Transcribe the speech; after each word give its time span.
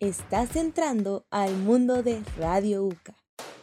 Estás 0.00 0.56
entrando 0.56 1.26
al 1.30 1.54
mundo 1.58 2.02
de 2.02 2.22
Radio 2.38 2.82
UCA. 2.84 3.14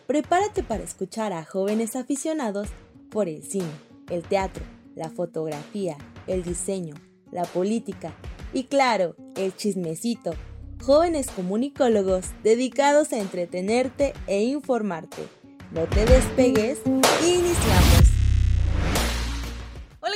Prepárate 0.05 0.61
para 0.61 0.83
escuchar 0.83 1.33
a 1.33 1.43
jóvenes 1.43 1.95
aficionados 1.95 2.67
por 3.09 3.27
el 3.27 3.41
cine, 3.41 3.71
el 4.11 4.21
teatro, 4.21 4.63
la 4.93 5.09
fotografía, 5.09 5.97
el 6.27 6.43
diseño, 6.43 6.93
la 7.31 7.43
política 7.43 8.13
y 8.53 8.65
claro, 8.65 9.15
el 9.35 9.55
chismecito. 9.55 10.35
Jóvenes 10.83 11.31
comunicólogos 11.31 12.27
dedicados 12.43 13.13
a 13.13 13.17
entretenerte 13.17 14.13
e 14.27 14.43
informarte. 14.43 15.23
No 15.71 15.85
te 15.85 16.05
despegues, 16.05 16.81
iniciamos. 16.85 17.86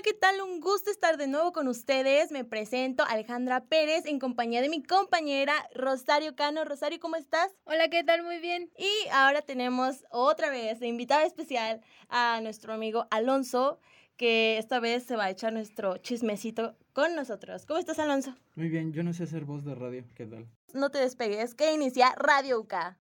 Hola, 0.02 0.14
¿qué 0.14 0.20
tal? 0.20 0.42
Un 0.42 0.60
gusto 0.62 0.90
estar 0.90 1.16
de 1.18 1.28
nuevo 1.28 1.54
con 1.54 1.68
ustedes. 1.68 2.32
Me 2.32 2.44
presento 2.44 3.04
Alejandra 3.04 3.66
Pérez 3.66 4.08
en 4.08 4.18
compañía 4.18 4.60
de 4.60 4.68
mi 4.68 4.82
compañera 4.82 5.54
Rosario 5.76 6.36
Cano. 6.36 6.66
Rosario, 6.66 7.00
¿cómo 7.00 7.18
estás? 7.18 7.52
Hola, 7.66 7.88
¿qué 7.88 8.04
tal? 8.04 8.23
Muy 8.23 8.40
bien. 8.40 8.72
Y 8.80 8.90
ahora 9.12 9.44
tenemos 9.44 10.04
otra 10.09 10.50
vez 10.50 10.80
de 10.80 10.88
invitada 10.88 11.23
especial 11.23 11.82
a 12.09 12.42
nuestro 12.42 12.73
amigo 12.73 13.06
Alonso, 13.12 13.80
que 14.18 14.58
esta 14.58 14.80
vez 14.80 15.04
se 15.04 15.18
va 15.18 15.26
a 15.26 15.30
echar 15.30 15.54
nuestro 15.54 15.98
chismecito 15.98 16.76
con 16.94 17.14
nosotros. 17.16 17.68
¿Cómo 17.68 17.80
estás, 17.80 18.00
Alonso? 18.00 18.36
Muy 18.56 18.70
bien, 18.70 18.94
yo 18.94 19.04
no 19.04 19.14
sé 19.14 19.26
hacer 19.26 19.45
voz 19.45 19.64
de 19.64 19.76
radio. 19.76 20.04
¿Qué 20.16 20.26
tal? 20.26 20.48
No 20.73 20.90
te 20.90 20.98
despegues, 20.98 21.54
que 21.54 21.73
inicia 21.73 22.16
Radio 22.18 22.59
UCA. 22.59 22.98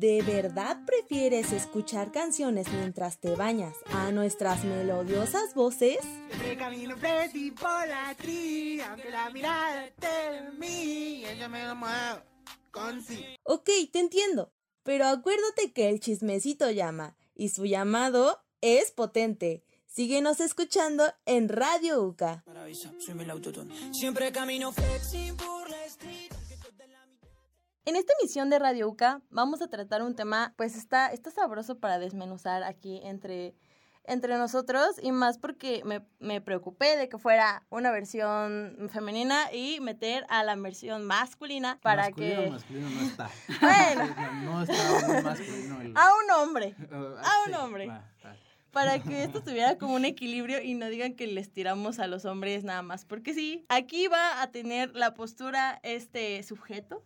¿De 0.00 0.22
verdad 0.22 0.78
prefieres 0.86 1.52
escuchar 1.52 2.10
canciones 2.10 2.72
mientras 2.72 3.18
te 3.18 3.36
bañas 3.36 3.76
a 3.92 4.10
nuestras 4.12 4.64
melodiosas 4.64 5.52
voces? 5.52 5.98
Siempre 6.30 6.56
camino 6.56 6.96
Freddy 6.96 7.50
por 7.50 7.86
la 7.86 8.14
tri, 8.16 8.80
aunque 8.80 9.10
la 9.10 9.28
mirada 9.28 9.88
en 9.88 10.58
mí, 10.58 11.22
ella 11.26 11.50
me 11.50 11.66
lo 11.66 11.76
mueve 11.76 12.22
con 12.70 13.02
sí. 13.02 13.26
Ok, 13.42 13.68
te 13.92 13.98
entiendo, 13.98 14.54
pero 14.84 15.04
acuérdate 15.06 15.74
que 15.74 15.90
el 15.90 16.00
chismecito 16.00 16.70
llama 16.70 17.14
y 17.34 17.50
su 17.50 17.66
llamado 17.66 18.42
es 18.62 18.92
potente. 18.92 19.66
Síguenos 19.84 20.40
escuchando 20.40 21.12
en 21.26 21.50
Radio 21.50 22.02
UCA. 22.02 22.42
Maravilla, 22.46 22.90
soy 22.98 23.20
el 23.20 23.28
autotune. 23.28 23.92
Siempre 23.92 24.32
camino 24.32 24.72
flexi 24.72 25.32
En 27.90 27.96
esta 27.96 28.12
emisión 28.20 28.50
de 28.50 28.60
Radio 28.60 28.88
UCA 28.88 29.20
vamos 29.30 29.62
a 29.62 29.66
tratar 29.66 30.04
un 30.04 30.14
tema, 30.14 30.54
pues 30.56 30.76
está, 30.76 31.08
está 31.08 31.32
sabroso 31.32 31.80
para 31.80 31.98
desmenuzar 31.98 32.62
aquí 32.62 33.00
entre, 33.02 33.52
entre 34.04 34.38
nosotros 34.38 34.90
y 35.02 35.10
más 35.10 35.38
porque 35.38 35.82
me, 35.84 36.00
me 36.20 36.40
preocupé 36.40 36.96
de 36.96 37.08
que 37.08 37.18
fuera 37.18 37.64
una 37.68 37.90
versión 37.90 38.88
femenina 38.92 39.52
y 39.52 39.80
meter 39.80 40.24
a 40.28 40.44
la 40.44 40.54
versión 40.54 41.04
masculina 41.04 41.80
para 41.82 42.04
masculino, 42.04 42.42
que... 42.44 42.50
Masculino 42.50 42.90
no 42.90 43.00
está. 43.00 43.30
Bueno. 43.60 44.14
no 44.44 44.62
está 44.62 45.08
muy 45.08 45.22
masculino. 45.24 45.80
El... 45.80 45.96
A 45.96 46.10
un 46.14 46.30
hombre, 46.30 46.76
Ah, 46.92 47.22
a 47.24 47.48
un 47.48 47.54
sí, 47.54 47.60
hombre. 47.60 47.86
va, 47.88 48.04
va. 48.24 48.36
para 48.70 49.02
que 49.02 49.24
esto 49.24 49.42
tuviera 49.42 49.78
como 49.78 49.96
un 49.96 50.04
equilibrio 50.04 50.62
y 50.62 50.74
no 50.74 50.86
digan 50.86 51.16
que 51.16 51.26
les 51.26 51.52
tiramos 51.52 51.98
a 51.98 52.06
los 52.06 52.24
hombres 52.24 52.62
nada 52.62 52.82
más, 52.82 53.04
porque 53.04 53.34
sí, 53.34 53.66
aquí 53.68 54.06
va 54.06 54.42
a 54.42 54.52
tener 54.52 54.94
la 54.94 55.12
postura 55.12 55.80
este 55.82 56.40
sujeto. 56.44 57.04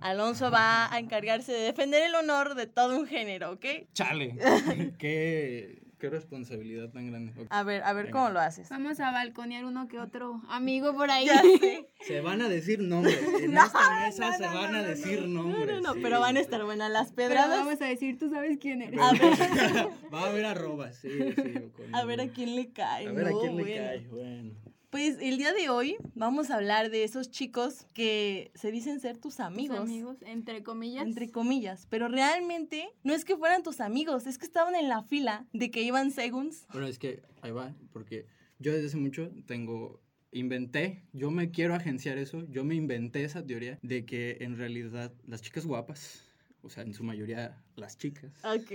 Alonso 0.00 0.50
va 0.50 0.92
a 0.92 0.98
encargarse 0.98 1.52
de 1.52 1.60
defender 1.60 2.02
el 2.02 2.14
honor 2.14 2.54
de 2.54 2.66
todo 2.66 2.98
un 2.98 3.06
género, 3.06 3.52
¿ok? 3.52 3.64
Chale. 3.92 4.36
qué, 4.98 5.82
qué 5.98 6.10
responsabilidad 6.10 6.88
tan 6.90 7.06
grande. 7.08 7.32
A 7.50 7.62
ver, 7.62 7.82
a 7.82 7.92
ver 7.92 8.10
cómo 8.10 8.30
lo 8.30 8.40
haces. 8.40 8.68
Vamos 8.70 8.98
a 9.00 9.10
balconear 9.12 9.64
uno 9.64 9.86
que 9.88 9.98
otro 9.98 10.40
amigo 10.48 10.94
por 10.94 11.10
ahí. 11.10 11.26
Ya 11.26 11.42
sé. 11.42 11.86
Se 12.06 12.20
van 12.20 12.40
a 12.42 12.48
decir 12.48 12.80
nombres. 12.80 13.18
En 13.42 13.52
No, 13.52 13.64
esta 13.66 14.00
mesa 14.00 14.30
no, 14.30 14.36
se 14.38 14.46
no, 14.46 14.54
van 14.54 14.72
no, 14.72 14.78
a 14.78 14.82
decir 14.82 15.20
No, 15.28 15.42
nombres. 15.42 15.76
no, 15.76 15.80
no, 15.88 15.94
sí. 15.94 16.00
pero 16.02 16.20
van 16.20 16.36
a 16.36 16.40
estar 16.40 16.64
buenas 16.64 16.90
las 16.90 17.12
Pero 17.12 17.28
pedradas. 17.28 17.58
vamos 17.64 17.80
a 17.82 17.84
decir, 17.86 18.18
tú 18.18 18.30
sabes 18.30 18.58
quién 18.58 18.82
eres. 18.82 18.98
A 19.00 19.12
ver. 19.12 19.88
Va 20.12 20.22
a 20.22 20.26
haber 20.28 20.44
arrobas, 20.46 20.96
sí, 20.96 21.10
sí. 21.10 21.34
con- 21.76 21.94
A 21.94 22.04
ver 22.04 22.20
a 22.22 22.28
quién 22.28 22.56
le 22.56 22.72
cae. 22.72 23.06
A 23.08 23.12
ver 23.12 23.26
a 23.28 23.32
quién 23.38 23.56
le 23.56 23.64
cae. 23.76 24.00
Bueno. 24.08 24.52
Pues 24.90 25.18
el 25.20 25.38
día 25.38 25.52
de 25.52 25.68
hoy 25.68 25.96
vamos 26.16 26.50
a 26.50 26.56
hablar 26.56 26.90
de 26.90 27.04
esos 27.04 27.30
chicos 27.30 27.86
que 27.94 28.50
se 28.56 28.72
dicen 28.72 28.98
ser 28.98 29.16
tus 29.18 29.36
Tus 29.36 29.40
amigos. 29.40 29.78
amigos, 29.78 30.16
entre 30.22 30.64
comillas. 30.64 31.06
Entre 31.06 31.30
comillas, 31.30 31.86
pero 31.88 32.08
realmente 32.08 32.88
no 33.04 33.14
es 33.14 33.24
que 33.24 33.36
fueran 33.36 33.62
tus 33.62 33.80
amigos, 33.80 34.26
es 34.26 34.36
que 34.36 34.46
estaban 34.46 34.74
en 34.74 34.88
la 34.88 35.02
fila 35.04 35.46
de 35.52 35.70
que 35.70 35.82
iban 35.82 36.10
segunds. 36.10 36.66
Bueno, 36.72 36.88
es 36.88 36.98
que 36.98 37.22
ahí 37.42 37.52
va, 37.52 37.72
porque 37.92 38.26
yo 38.58 38.72
desde 38.72 38.88
hace 38.88 38.96
mucho 38.96 39.30
tengo, 39.46 40.00
inventé, 40.32 41.04
yo 41.12 41.30
me 41.30 41.52
quiero 41.52 41.74
agenciar 41.76 42.18
eso, 42.18 42.44
yo 42.50 42.64
me 42.64 42.74
inventé 42.74 43.22
esa 43.22 43.46
teoría 43.46 43.78
de 43.82 44.04
que 44.04 44.38
en 44.40 44.56
realidad 44.58 45.12
las 45.24 45.40
chicas 45.40 45.66
guapas, 45.66 46.24
o 46.62 46.68
sea, 46.68 46.82
en 46.82 46.94
su 46.94 47.04
mayoría 47.04 47.62
las 47.76 47.96
chicas, 47.96 48.32
Ok. 48.44 48.72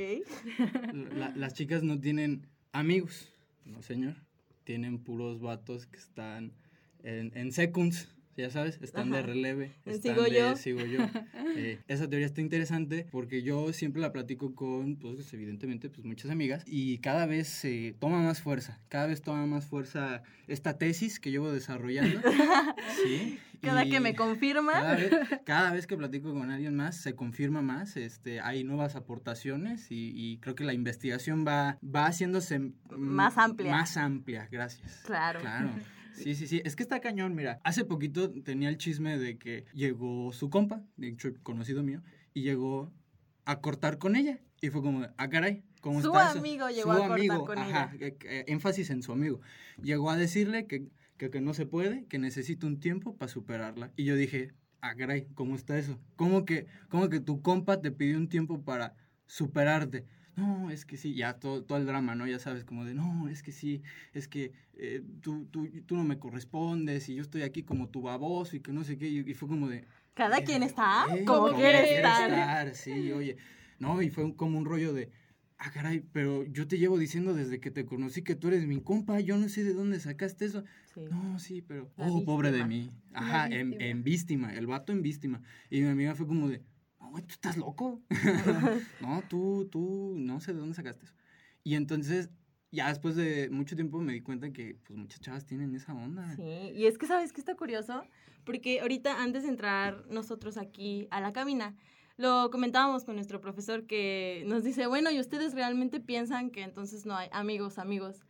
la- 0.93 1.33
las 1.35 1.53
chicas 1.55 1.83
no 1.83 1.99
tienen 1.99 2.47
amigos, 2.71 3.33
no 3.65 3.81
señor, 3.81 4.15
tienen 4.65 4.99
puros 4.99 5.39
vatos 5.39 5.85
que 5.85 5.97
están 5.97 6.51
en, 7.03 7.31
en 7.35 7.53
seconds. 7.53 8.09
Ya 8.37 8.49
sabes, 8.49 8.79
están 8.81 9.11
de 9.11 9.19
Ajá. 9.19 9.27
releve. 9.27 9.71
En 9.85 9.93
Están 9.93 10.15
sigo 10.15 10.23
de 10.25 10.39
yo. 10.39 10.55
sigo 10.55 10.85
yo. 10.85 10.99
Eh, 11.57 11.79
esa 11.87 12.09
teoría 12.09 12.25
está 12.25 12.41
interesante 12.41 13.07
porque 13.11 13.41
yo 13.41 13.71
siempre 13.71 14.01
la 14.01 14.11
platico 14.11 14.55
con, 14.55 14.97
pues 14.97 15.31
evidentemente, 15.33 15.89
pues 15.89 16.05
muchas 16.05 16.29
amigas 16.31 16.63
y 16.65 16.97
cada 16.97 17.25
vez 17.27 17.47
se 17.47 17.95
toma 17.99 18.21
más 18.21 18.41
fuerza, 18.41 18.81
cada 18.89 19.05
vez 19.07 19.21
toma 19.21 19.45
más 19.45 19.65
fuerza 19.65 20.21
esta 20.47 20.77
tesis 20.77 21.19
que 21.19 21.31
llevo 21.31 21.53
desarrollando. 21.53 22.19
sí. 23.05 23.39
Cada 23.61 23.85
y 23.85 23.89
que 23.89 23.99
me 24.01 24.15
confirma. 24.15 24.73
Cada 24.73 24.95
vez, 24.95 25.11
cada 25.45 25.71
vez 25.71 25.87
que 25.87 25.95
platico 25.95 26.33
con 26.33 26.51
alguien 26.51 26.75
más 26.75 26.97
se 26.97 27.15
confirma 27.15 27.61
más, 27.61 27.95
este, 27.95 28.41
hay 28.41 28.63
nuevas 28.65 28.95
aportaciones 28.95 29.91
y, 29.91 30.11
y 30.13 30.37
creo 30.37 30.55
que 30.55 30.65
la 30.65 30.73
investigación 30.73 31.45
va, 31.47 31.77
va 31.83 32.07
haciéndose 32.07 32.71
Más 32.89 33.37
amplia. 33.37 33.71
Más 33.71 33.95
amplia, 33.95 34.47
gracias. 34.51 35.03
Claro. 35.05 35.39
Claro. 35.39 35.69
Sí, 36.15 36.35
sí, 36.35 36.47
sí. 36.47 36.61
Es 36.65 36.75
que 36.75 36.83
está 36.83 36.99
cañón, 37.01 37.35
mira. 37.35 37.59
Hace 37.63 37.85
poquito 37.85 38.31
tenía 38.31 38.69
el 38.69 38.77
chisme 38.77 39.17
de 39.17 39.37
que 39.37 39.65
llegó 39.73 40.31
su 40.33 40.49
compa, 40.49 40.83
de 40.97 41.09
hecho, 41.09 41.31
conocido 41.43 41.83
mío, 41.83 42.01
y 42.33 42.41
llegó 42.41 42.91
a 43.45 43.59
cortar 43.61 43.97
con 43.97 44.15
ella. 44.15 44.39
Y 44.61 44.69
fue 44.69 44.81
como, 44.81 45.05
ah, 45.17 45.29
caray, 45.29 45.63
¿cómo 45.81 46.01
Su 46.01 46.07
está 46.07 46.29
eso? 46.31 46.39
amigo 46.39 46.69
llegó 46.69 46.91
a 46.93 47.07
cortar 47.07 47.37
con 47.45 47.57
ajá, 47.59 47.91
que- 47.97 48.15
que- 48.15 48.45
énfasis 48.47 48.89
en 48.89 49.03
su 49.03 49.11
amigo. 49.11 49.41
Llegó 49.83 50.09
a 50.09 50.17
decirle 50.17 50.65
que, 50.65 50.87
que, 51.17 51.29
que 51.29 51.41
no 51.41 51.53
se 51.53 51.65
puede, 51.65 52.05
que 52.05 52.17
necesita 52.17 52.65
un 52.65 52.79
tiempo 52.79 53.15
para 53.15 53.29
superarla. 53.31 53.91
Y 53.95 54.05
yo 54.05 54.15
dije, 54.15 54.53
ah, 54.81 54.95
caray, 54.95 55.27
¿cómo 55.35 55.55
está 55.55 55.77
eso? 55.77 55.99
¿Cómo 56.15 56.45
que, 56.45 56.65
cómo 56.89 57.09
que 57.09 57.19
tu 57.19 57.41
compa 57.41 57.81
te 57.81 57.91
pidió 57.91 58.17
un 58.17 58.29
tiempo 58.29 58.63
para 58.63 58.95
superarte? 59.27 60.05
No, 60.35 60.69
es 60.69 60.85
que 60.85 60.97
sí, 60.97 61.13
ya 61.15 61.33
todo, 61.39 61.63
todo 61.63 61.77
el 61.77 61.85
drama, 61.85 62.13
¿no? 62.15 62.27
Ya 62.27 62.39
sabes, 62.39 62.63
como 62.65 62.83
de, 62.83 62.93
no, 62.93 63.29
es 63.29 63.41
que 63.41 63.51
sí, 63.53 63.81
es 64.13 64.27
que 64.27 64.51
eh, 64.77 65.01
tú, 65.21 65.45
tú, 65.45 65.67
tú 65.85 65.95
no 65.95 66.03
me 66.03 66.19
correspondes 66.19 67.07
y 67.07 67.15
yo 67.15 67.21
estoy 67.21 67.43
aquí 67.43 67.63
como 67.63 67.87
tu 67.89 68.01
baboso 68.01 68.55
y 68.55 68.59
que 68.59 68.73
no 68.73 68.83
sé 68.83 68.97
qué. 68.97 69.07
Y, 69.07 69.19
y 69.19 69.33
fue 69.33 69.47
como 69.47 69.69
de... 69.69 69.85
Cada 70.13 70.39
eh, 70.39 70.43
quien 70.43 70.63
está 70.63 71.05
eh, 71.13 71.23
como 71.25 71.47
como 71.47 71.57
quiere 71.57 71.95
estar. 71.95 72.75
Sí, 72.75 73.11
oye. 73.11 73.37
No, 73.79 74.01
y 74.01 74.09
fue 74.09 74.23
un- 74.25 74.33
como 74.33 74.57
un 74.57 74.65
rollo 74.65 74.93
de, 74.93 75.09
ah, 75.57 75.71
caray, 75.71 76.01
pero 76.11 76.43
yo 76.45 76.67
te 76.67 76.77
llevo 76.77 76.97
diciendo 76.97 77.33
desde 77.33 77.59
que 77.59 77.71
te 77.71 77.85
conocí 77.85 78.21
que 78.21 78.35
tú 78.35 78.47
eres 78.49 78.65
mi 78.67 78.81
compa, 78.81 79.19
yo 79.21 79.37
no 79.37 79.47
sé 79.49 79.63
de 79.63 79.73
dónde 79.73 79.99
sacaste 79.99 80.45
eso. 80.45 80.63
Sí. 80.93 81.01
No, 81.11 81.39
sí, 81.39 81.61
pero, 81.61 81.89
La 81.97 82.07
oh, 82.07 82.23
pobre 82.25 82.51
de 82.51 82.63
víctima. 82.63 82.67
mí. 82.67 82.91
Ajá, 83.13 83.45
en, 83.47 83.69
víctima. 83.71 83.85
en 83.89 84.03
víctima, 84.03 84.53
el 84.53 84.67
vato 84.67 84.91
en 84.91 85.01
víctima. 85.01 85.41
Y 85.69 85.81
mi 85.81 85.87
amiga 85.87 86.15
fue 86.15 86.27
como 86.27 86.47
de, 86.49 86.61
no, 87.05 87.11
güey, 87.11 87.23
tú 87.23 87.33
estás 87.33 87.57
loco. 87.57 88.01
no, 89.01 89.23
tú, 89.29 89.67
tú, 89.71 90.15
no 90.17 90.39
sé 90.39 90.53
de 90.53 90.59
dónde 90.59 90.75
sacaste 90.75 91.05
eso. 91.05 91.13
Y 91.63 91.75
entonces, 91.75 92.29
ya 92.71 92.89
después 92.89 93.15
de 93.15 93.49
mucho 93.49 93.75
tiempo 93.75 93.99
me 93.99 94.13
di 94.13 94.21
cuenta 94.21 94.51
que, 94.51 94.77
pues, 94.85 94.97
muchas 94.97 95.19
chavas 95.21 95.45
tienen 95.45 95.73
esa 95.75 95.93
onda. 95.93 96.35
Sí, 96.35 96.71
y 96.75 96.85
es 96.85 96.97
que 96.97 97.07
sabes 97.07 97.33
que 97.33 97.39
está 97.39 97.55
curioso, 97.55 98.03
porque 98.43 98.81
ahorita 98.81 99.21
antes 99.21 99.43
de 99.43 99.49
entrar 99.49 100.05
nosotros 100.07 100.57
aquí 100.57 101.07
a 101.11 101.21
la 101.21 101.33
cabina, 101.33 101.75
lo 102.17 102.49
comentábamos 102.49 103.03
con 103.03 103.15
nuestro 103.15 103.41
profesor 103.41 103.85
que 103.85 104.43
nos 104.47 104.63
dice, 104.63 104.87
bueno, 104.87 105.11
¿y 105.11 105.19
ustedes 105.19 105.53
realmente 105.53 105.99
piensan 105.99 106.49
que 106.49 106.61
entonces 106.61 107.05
no 107.05 107.15
hay 107.15 107.27
amigos, 107.31 107.77
amigos? 107.77 108.21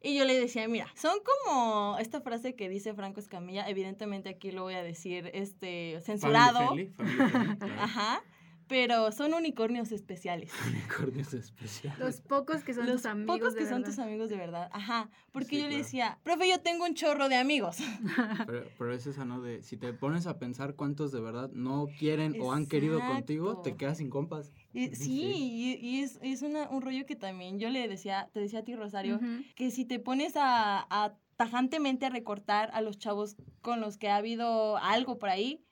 Y 0.00 0.16
yo 0.16 0.24
le 0.24 0.38
decía, 0.38 0.68
mira, 0.68 0.86
son 0.94 1.18
como 1.24 1.98
esta 1.98 2.20
frase 2.20 2.54
que 2.54 2.68
dice 2.68 2.94
Franco 2.94 3.18
Escamilla, 3.18 3.68
evidentemente 3.68 4.28
aquí 4.28 4.52
lo 4.52 4.62
voy 4.62 4.74
a 4.74 4.82
decir 4.82 5.30
este 5.34 6.00
censurado, 6.02 6.58
Family 6.68 6.86
friendly, 6.86 7.16
family 7.16 7.30
friendly, 7.30 7.56
claro. 7.58 7.82
ajá, 7.82 8.22
pero 8.68 9.10
son 9.12 9.34
unicornios 9.34 9.90
especiales. 9.92 10.52
Unicornios 10.68 11.34
especiales. 11.34 11.98
Los 11.98 12.20
pocos 12.20 12.62
que 12.62 12.74
son 12.74 12.86
Los 12.86 12.96
tus 13.02 13.06
amigos. 13.06 13.38
pocos 13.38 13.54
que 13.54 13.64
de 13.64 13.70
son 13.70 13.80
verdad. 13.82 13.90
tus 13.96 13.98
amigos 13.98 14.28
de 14.30 14.36
verdad, 14.36 14.68
ajá, 14.72 15.10
porque 15.32 15.56
Sí, 15.56 15.62
yo 15.62 15.68
le 15.68 15.78
decía, 15.78 16.18
profe, 16.22 16.48
yo 16.48 16.60
tengo 16.60 16.84
un 16.84 16.94
chorro 16.94 17.28
de 17.28 17.36
amigos. 17.36 17.78
Pero, 18.46 18.68
pero 18.78 18.92
es 18.94 19.06
esa, 19.06 19.24
¿no? 19.24 19.40
De 19.40 19.62
si 19.62 19.76
te 19.76 19.92
pones 19.92 20.26
a 20.26 20.38
pensar 20.38 20.74
cuántos 20.74 21.10
de 21.12 21.20
verdad 21.20 21.50
no 21.52 21.86
quieren 21.98 22.36
o 22.40 22.52
han 22.52 22.66
querido 22.66 23.00
contigo, 23.00 23.54
te 23.62 23.70
Exacto. 23.70 23.76
quedas 23.78 23.98
sin 23.98 24.10
compas. 24.10 24.52
Y, 24.72 24.88
sí, 24.88 24.94
Sí. 24.94 25.32
y, 25.34 25.86
y 25.86 26.00
es, 26.02 26.18
es 26.22 26.42
una- 26.42 26.68
un 26.68 26.82
rollo 26.82 27.06
que 27.06 27.16
también 27.16 27.58
yo 27.58 27.70
le 27.70 27.88
decía, 27.88 28.28
te 28.32 28.40
decía 28.40 28.60
a 28.60 28.62
ti, 28.64 28.74
Rosario, 28.76 29.18
que 29.56 29.70
si 29.70 29.84
te 29.84 29.98
pones 29.98 30.34
a, 30.36 30.86
a 30.90 31.14
tajantemente 31.36 32.04
a 32.06 32.10
recortar 32.10 32.70
a 32.72 32.80
los 32.80 32.98
chavos 32.98 33.36
con 33.62 33.80
los 33.80 33.96
que 33.96 34.08
ha 34.08 34.16
habido 34.16 34.76
algo 34.78 35.18
por 35.18 35.28
ahí, 35.28 35.62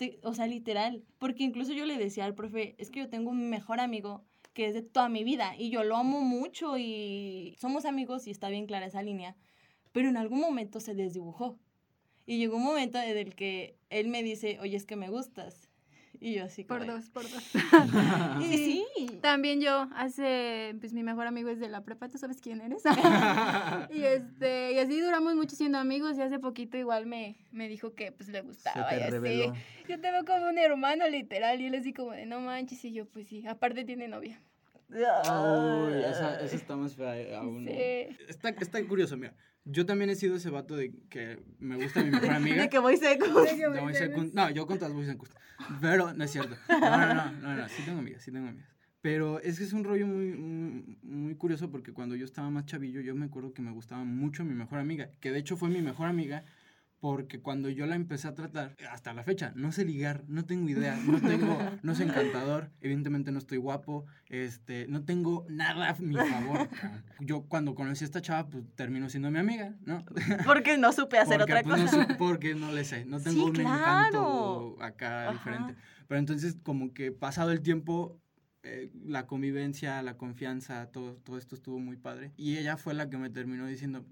te- 0.00 0.18
o 0.24 0.32
sea, 0.34 0.46
literal. 0.46 1.04
Porque 1.18 1.44
incluso 1.44 1.72
yo 1.74 1.84
le 1.84 1.98
decía 1.98 2.24
al 2.24 2.34
profe, 2.34 2.74
es 2.78 2.90
que 2.90 3.00
yo 3.00 3.10
tengo 3.10 3.30
un 3.30 3.50
mejor 3.50 3.80
amigo 3.80 4.24
que 4.54 4.66
es 4.66 4.74
de 4.74 4.82
toda 4.82 5.08
mi 5.10 5.24
vida 5.24 5.54
y 5.58 5.70
yo 5.70 5.84
lo 5.84 5.96
amo 5.96 6.22
mucho 6.22 6.78
y 6.78 7.54
somos 7.60 7.84
amigos 7.84 8.26
y 8.26 8.30
está 8.30 8.48
bien 8.48 8.66
clara 8.66 8.86
esa 8.86 9.02
línea. 9.02 9.36
Pero 9.92 10.08
en 10.08 10.16
algún 10.16 10.40
momento 10.40 10.80
se 10.80 10.94
desdibujó. 10.94 11.58
Y 12.26 12.38
llegó 12.38 12.56
un 12.58 12.64
momento 12.64 12.98
en 13.00 13.16
el 13.18 13.34
que 13.34 13.78
él 13.90 14.08
me 14.08 14.22
dice, 14.22 14.58
oye, 14.60 14.76
es 14.76 14.86
que 14.86 14.96
me 14.96 15.10
gustas. 15.10 15.69
Y 16.22 16.34
yo 16.34 16.44
así 16.44 16.64
Por 16.64 16.80
como 16.80 16.92
dos, 16.92 17.08
por 17.08 17.22
dos. 17.22 17.42
Y 18.42 18.56
sí. 18.56 18.86
También 19.22 19.60
yo, 19.60 19.88
hace, 19.94 20.76
pues 20.78 20.92
mi 20.92 21.02
mejor 21.02 21.26
amigo 21.26 21.48
es 21.48 21.58
de 21.58 21.68
la 21.68 21.82
prepa, 21.82 22.08
¿tú 22.08 22.18
sabes 22.18 22.40
quién 22.40 22.60
eres? 22.60 22.82
y 23.90 24.02
este, 24.04 24.72
y 24.72 24.78
así 24.78 25.00
duramos 25.00 25.34
mucho 25.34 25.56
siendo 25.56 25.78
amigos 25.78 26.18
y 26.18 26.22
hace 26.22 26.38
poquito 26.38 26.76
igual 26.76 27.06
me, 27.06 27.36
me 27.52 27.68
dijo 27.68 27.94
que 27.94 28.12
pues 28.12 28.28
le 28.28 28.42
gustaba 28.42 28.94
y 28.94 29.00
así. 29.00 29.52
Yo 29.88 30.00
te 30.00 30.10
veo 30.10 30.24
como 30.26 30.48
un 30.48 30.58
hermano 30.58 31.08
literal 31.08 31.60
y 31.60 31.66
él 31.66 31.74
así 31.74 31.92
como 31.94 32.12
de 32.12 32.26
no 32.26 32.40
manches 32.40 32.84
y 32.84 32.92
yo 32.92 33.06
pues 33.06 33.26
sí, 33.26 33.46
aparte 33.46 33.84
tiene 33.84 34.06
novia. 34.06 34.42
Uy, 34.90 36.02
esa, 36.04 36.40
esa 36.40 36.56
está 36.56 36.76
más 36.76 36.96
fea 36.96 37.16
eh, 37.16 37.36
aún. 37.36 37.64
Sí. 37.64 38.16
Está, 38.28 38.50
está 38.50 38.84
curioso, 38.86 39.16
mira. 39.16 39.34
Yo 39.64 39.86
también 39.86 40.10
he 40.10 40.14
sido 40.16 40.36
ese 40.36 40.50
vato 40.50 40.74
de 40.76 40.92
que 41.10 41.38
me 41.58 41.76
gusta 41.76 42.02
mi 42.02 42.10
mejor 42.10 42.30
amiga. 42.30 42.62
De 42.62 42.68
que 42.68 42.78
voy 42.78 42.96
seco. 42.96 43.26
No, 43.26 43.34
voy 43.82 43.92
secund- 43.94 44.32
no, 44.32 44.50
yo 44.50 44.66
con 44.66 44.78
todas 44.78 44.92
voy 44.94 45.04
secund- 45.06 45.30
Pero 45.80 46.12
no 46.14 46.24
es 46.24 46.30
cierto. 46.30 46.56
No, 46.68 46.80
no, 46.80 47.14
no, 47.14 47.32
no, 47.32 47.56
no, 47.56 47.68
sí 47.68 47.82
tengo 47.84 47.98
amigas, 47.98 48.22
sí 48.22 48.32
tengo 48.32 48.48
amigas. 48.48 48.68
Pero 49.02 49.40
es 49.40 49.56
que 49.58 49.64
es 49.64 49.72
un 49.72 49.84
rollo 49.84 50.06
muy, 50.06 50.32
muy, 50.32 50.98
muy 51.02 51.34
curioso 51.34 51.70
porque 51.70 51.92
cuando 51.92 52.16
yo 52.16 52.24
estaba 52.26 52.50
más 52.50 52.66
chavillo, 52.66 53.00
yo 53.00 53.14
me 53.14 53.26
acuerdo 53.26 53.54
que 53.54 53.62
me 53.62 53.70
gustaba 53.70 54.04
mucho 54.04 54.44
mi 54.44 54.54
mejor 54.54 54.78
amiga, 54.78 55.10
que 55.20 55.30
de 55.30 55.38
hecho 55.38 55.56
fue 55.56 55.68
mi 55.70 55.80
mejor 55.80 56.06
amiga 56.08 56.44
porque 57.00 57.40
cuando 57.40 57.70
yo 57.70 57.86
la 57.86 57.96
empecé 57.96 58.28
a 58.28 58.34
tratar, 58.34 58.76
hasta 58.90 59.14
la 59.14 59.24
fecha, 59.24 59.52
no 59.56 59.72
sé 59.72 59.86
ligar, 59.86 60.22
no 60.28 60.44
tengo 60.44 60.68
idea, 60.68 60.98
no 61.06 61.18
tengo, 61.18 61.58
no 61.82 61.94
soy 61.94 62.06
encantador, 62.06 62.70
evidentemente 62.82 63.32
no 63.32 63.38
estoy 63.38 63.56
guapo, 63.56 64.04
este, 64.28 64.86
no 64.86 65.02
tengo 65.02 65.46
nada 65.48 65.88
a 65.90 65.94
mi 65.94 66.14
favor. 66.14 66.68
Yo 67.20 67.42
cuando 67.48 67.74
conocí 67.74 68.04
a 68.04 68.06
esta 68.06 68.20
chava, 68.20 68.50
pues 68.50 68.64
terminó 68.74 69.08
siendo 69.08 69.30
mi 69.30 69.38
amiga, 69.38 69.74
¿no? 69.86 70.04
Porque 70.44 70.76
no 70.76 70.92
supe 70.92 71.18
hacer 71.18 71.38
porque, 71.38 71.52
otra 71.54 71.62
pues, 71.64 71.82
cosa. 71.84 72.06
No 72.06 72.16
porque 72.18 72.54
no 72.54 72.70
le 72.70 72.84
sé, 72.84 73.06
no 73.06 73.18
Sí, 73.18 73.24
tengo 73.24 73.46
un 73.46 73.52
claro. 73.52 73.78
encanto 73.78 74.82
acá 74.82 75.22
Ajá. 75.22 75.32
diferente. 75.32 75.76
Pero 76.06 76.18
entonces 76.18 76.58
como 76.62 76.92
que 76.92 77.12
pasado 77.12 77.50
el 77.50 77.62
tiempo, 77.62 78.20
eh, 78.62 78.90
la 79.06 79.26
convivencia, 79.26 80.02
la 80.02 80.18
confianza, 80.18 80.90
todo, 80.90 81.16
todo 81.16 81.38
esto 81.38 81.54
estuvo 81.54 81.78
muy 81.78 81.96
padre. 81.96 82.32
Y 82.36 82.58
ella 82.58 82.76
fue 82.76 82.92
la 82.92 83.08
que 83.08 83.16
me 83.16 83.30
terminó 83.30 83.66
diciendo, 83.66 84.04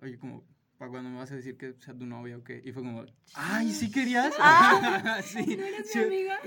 oye, 0.00 0.18
como... 0.18 0.44
¿Para 0.82 0.90
cuando 0.90 1.10
me 1.10 1.18
vas 1.18 1.30
a 1.30 1.36
decir 1.36 1.56
que 1.56 1.74
sea 1.78 1.94
tu 1.94 2.06
novia 2.06 2.36
o 2.36 2.42
qué? 2.42 2.60
Y 2.64 2.72
fue 2.72 2.82
como, 2.82 3.04
¡ay, 3.34 3.70
sí 3.70 3.88
querías! 3.88 4.34
sí, 5.24 5.56
sí, 5.84 6.00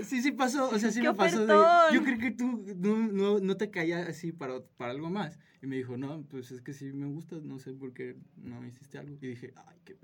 sí, 0.03 0.21
sí 0.21 0.31
pasó, 0.33 0.69
o 0.69 0.77
sea, 0.77 0.91
sí 0.91 0.99
¡Qué 0.99 1.07
me 1.07 1.13
pasó 1.13 1.45
de, 1.45 1.55
yo 1.93 2.03
creo 2.03 2.19
que 2.19 2.31
tú 2.31 2.65
no, 2.75 2.97
no, 2.97 3.39
no 3.39 3.55
te 3.55 3.71
caías 3.71 4.05
así 4.09 4.33
para, 4.33 4.59
para 4.75 4.91
algo 4.91 5.09
más. 5.09 5.39
Y 5.61 5.67
me 5.67 5.77
dijo, 5.77 5.95
no, 5.95 6.21
pues 6.23 6.51
es 6.51 6.59
que 6.59 6.73
sí 6.73 6.91
me 6.91 7.05
gustas, 7.05 7.43
no 7.43 7.59
sé 7.59 7.71
por 7.71 7.93
qué 7.93 8.17
no 8.35 8.59
me 8.59 8.67
hiciste 8.67 8.97
algo. 8.97 9.17
Y 9.21 9.27
dije, 9.27 9.53
ay, 9.55 9.77
qué... 9.85 9.95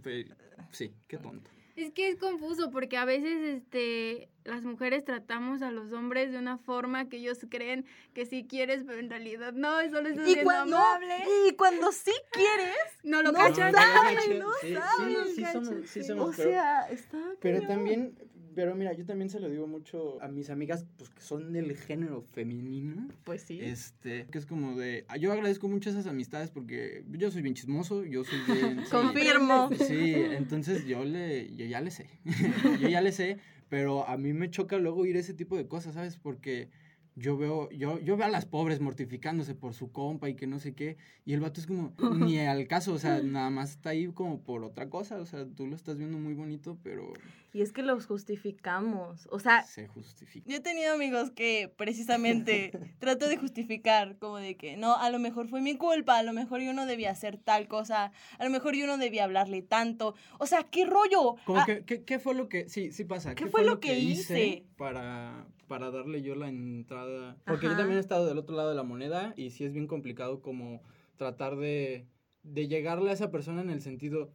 Fue- 0.00 0.28
sí, 0.70 0.94
qué 1.08 1.18
tonto. 1.18 1.50
Es 1.76 1.90
que 1.92 2.08
es 2.08 2.16
confuso 2.16 2.70
porque 2.70 2.96
a 2.96 3.04
veces 3.04 3.40
este 3.42 4.28
las 4.44 4.62
mujeres 4.62 5.04
tratamos 5.04 5.62
a 5.62 5.70
los 5.70 5.90
hombres 5.92 6.30
de 6.30 6.38
una 6.38 6.58
forma 6.58 7.08
que 7.08 7.16
ellos 7.16 7.38
creen 7.50 7.86
que 8.12 8.26
sí 8.26 8.46
quieres, 8.48 8.84
pero 8.86 8.98
en 9.00 9.08
realidad 9.08 9.54
no, 9.54 9.82
y 9.82 9.88
solo 9.88 10.10
Y 10.10 10.14
siendo 10.16 10.42
cuando, 10.44 10.76
amable. 10.76 11.16
y 11.48 11.52
cuando 11.56 11.90
sí 11.92 12.12
quieres, 12.30 12.76
No 13.02 13.22
lo 13.22 13.32
no 13.32 13.38
cachan. 13.38 13.72
saben, 13.72 14.38
no 14.38 14.52
Sí, 14.60 14.68
sí, 14.68 14.74
saben. 14.74 15.26
sí 15.34 15.44
somos- 15.46 15.86
sí 15.88 16.04
somos, 16.04 16.28
o 16.28 16.36
pero- 16.36 16.50
sea, 16.50 16.80
está 16.90 17.18
Pero 17.40 17.58
cañón. 17.60 17.68
también, 17.68 18.18
pero 18.54 18.74
mira, 18.74 18.92
yo 18.92 19.04
también 19.04 19.30
se 19.30 19.40
lo 19.40 19.48
digo 19.48 19.66
mucho 19.66 20.22
a 20.22 20.28
mis 20.28 20.50
amigas, 20.50 20.86
pues 20.96 21.10
que 21.10 21.20
son 21.20 21.52
del 21.52 21.76
género 21.76 22.22
femenino. 22.22 23.08
Pues 23.24 23.42
sí. 23.42 23.60
Este, 23.60 24.26
que 24.30 24.38
es 24.38 24.46
como 24.46 24.76
de, 24.76 25.04
yo 25.20 25.32
agradezco 25.32 25.68
mucho 25.68 25.90
esas 25.90 26.06
amistades 26.06 26.50
porque 26.50 27.04
yo 27.10 27.30
soy 27.30 27.42
bien 27.42 27.54
chismoso, 27.54 28.04
yo 28.04 28.24
soy 28.24 28.38
bien... 28.46 28.84
sí, 28.84 28.90
Confirmo. 28.90 29.70
Sí, 29.76 30.14
entonces 30.14 30.86
yo 30.86 31.04
le, 31.04 31.54
yo 31.54 31.66
ya 31.66 31.80
le 31.80 31.90
sé, 31.90 32.08
yo 32.80 32.88
ya 32.88 33.00
le 33.00 33.12
sé, 33.12 33.38
pero 33.68 34.08
a 34.08 34.16
mí 34.16 34.32
me 34.32 34.50
choca 34.50 34.78
luego 34.78 35.02
oír 35.02 35.16
ese 35.16 35.34
tipo 35.34 35.56
de 35.56 35.66
cosas, 35.66 35.94
¿sabes? 35.94 36.16
Porque 36.16 36.68
yo 37.16 37.36
veo, 37.36 37.70
yo, 37.70 37.98
yo 38.00 38.16
veo 38.16 38.26
a 38.26 38.30
las 38.30 38.44
pobres 38.46 38.80
mortificándose 38.80 39.54
por 39.54 39.72
su 39.74 39.92
compa 39.92 40.28
y 40.28 40.34
que 40.34 40.46
no 40.46 40.58
sé 40.58 40.74
qué, 40.74 40.96
y 41.24 41.32
el 41.32 41.40
vato 41.40 41.60
es 41.60 41.66
como, 41.66 41.92
ni 42.32 42.38
al 42.38 42.66
caso, 42.66 42.92
o 42.92 42.98
sea, 42.98 43.22
nada 43.22 43.50
más 43.50 43.70
está 43.70 43.90
ahí 43.90 44.06
como 44.08 44.40
por 44.40 44.64
otra 44.64 44.90
cosa, 44.90 45.16
o 45.18 45.26
sea, 45.26 45.46
tú 45.46 45.66
lo 45.66 45.76
estás 45.76 45.96
viendo 45.96 46.18
muy 46.18 46.34
bonito, 46.34 46.76
pero 46.82 47.12
Y 47.52 47.62
es 47.62 47.72
que 47.72 47.82
los 47.82 48.06
justificamos. 48.06 49.28
O 49.30 49.38
sea, 49.38 49.62
se 49.62 49.86
justifica. 49.86 50.44
yo 50.50 50.56
he 50.56 50.60
tenido 50.60 50.92
amigos 50.92 51.30
que 51.30 51.72
precisamente 51.76 52.72
trato 52.98 53.28
de 53.28 53.36
justificar, 53.36 54.18
como 54.18 54.38
de 54.38 54.56
que 54.56 54.76
no, 54.76 54.96
a 54.96 55.08
lo 55.10 55.18
mejor 55.20 55.48
fue 55.48 55.60
mi 55.60 55.76
culpa, 55.76 56.18
a 56.18 56.22
lo 56.24 56.32
mejor 56.32 56.60
yo 56.62 56.72
no 56.72 56.84
debía 56.86 57.10
hacer 57.12 57.38
tal 57.38 57.68
cosa, 57.68 58.10
a 58.38 58.44
lo 58.44 58.50
mejor 58.50 58.74
yo 58.74 58.86
no 58.88 58.98
debía 58.98 59.24
hablarle 59.24 59.62
tanto. 59.62 60.14
O 60.38 60.46
sea, 60.46 60.64
¿qué 60.64 60.84
rollo? 60.84 61.36
Como 61.44 61.60
Ah, 61.60 61.64
que, 61.64 61.84
¿qué, 61.84 62.02
qué 62.04 62.18
fue 62.18 62.34
lo 62.34 62.48
que, 62.48 62.68
sí, 62.68 62.90
sí 62.90 63.04
pasa, 63.04 63.34
¿Qué 63.36 63.46
fue 63.46 63.64
lo 63.64 63.78
que 63.78 63.98
hice? 64.00 64.64
para, 64.76 65.46
para 65.66 65.90
darle 65.90 66.22
yo 66.22 66.34
la 66.34 66.48
entrada? 66.48 67.36
Porque 67.46 67.66
yo 67.66 67.76
también 67.76 67.98
he 67.98 68.00
estado 68.00 68.26
del 68.26 68.38
otro 68.38 68.56
lado 68.56 68.70
de 68.70 68.74
la 68.76 68.82
moneda 68.82 69.34
y 69.36 69.50
sí 69.50 69.64
es 69.64 69.72
bien 69.72 69.86
complicado 69.86 70.40
como 70.40 70.82
tratar 71.16 71.56
de, 71.56 72.06
de 72.42 72.68
llegarle 72.68 73.10
a 73.10 73.14
esa 73.14 73.30
persona 73.30 73.62
en 73.62 73.70
el 73.70 73.80
sentido, 73.80 74.32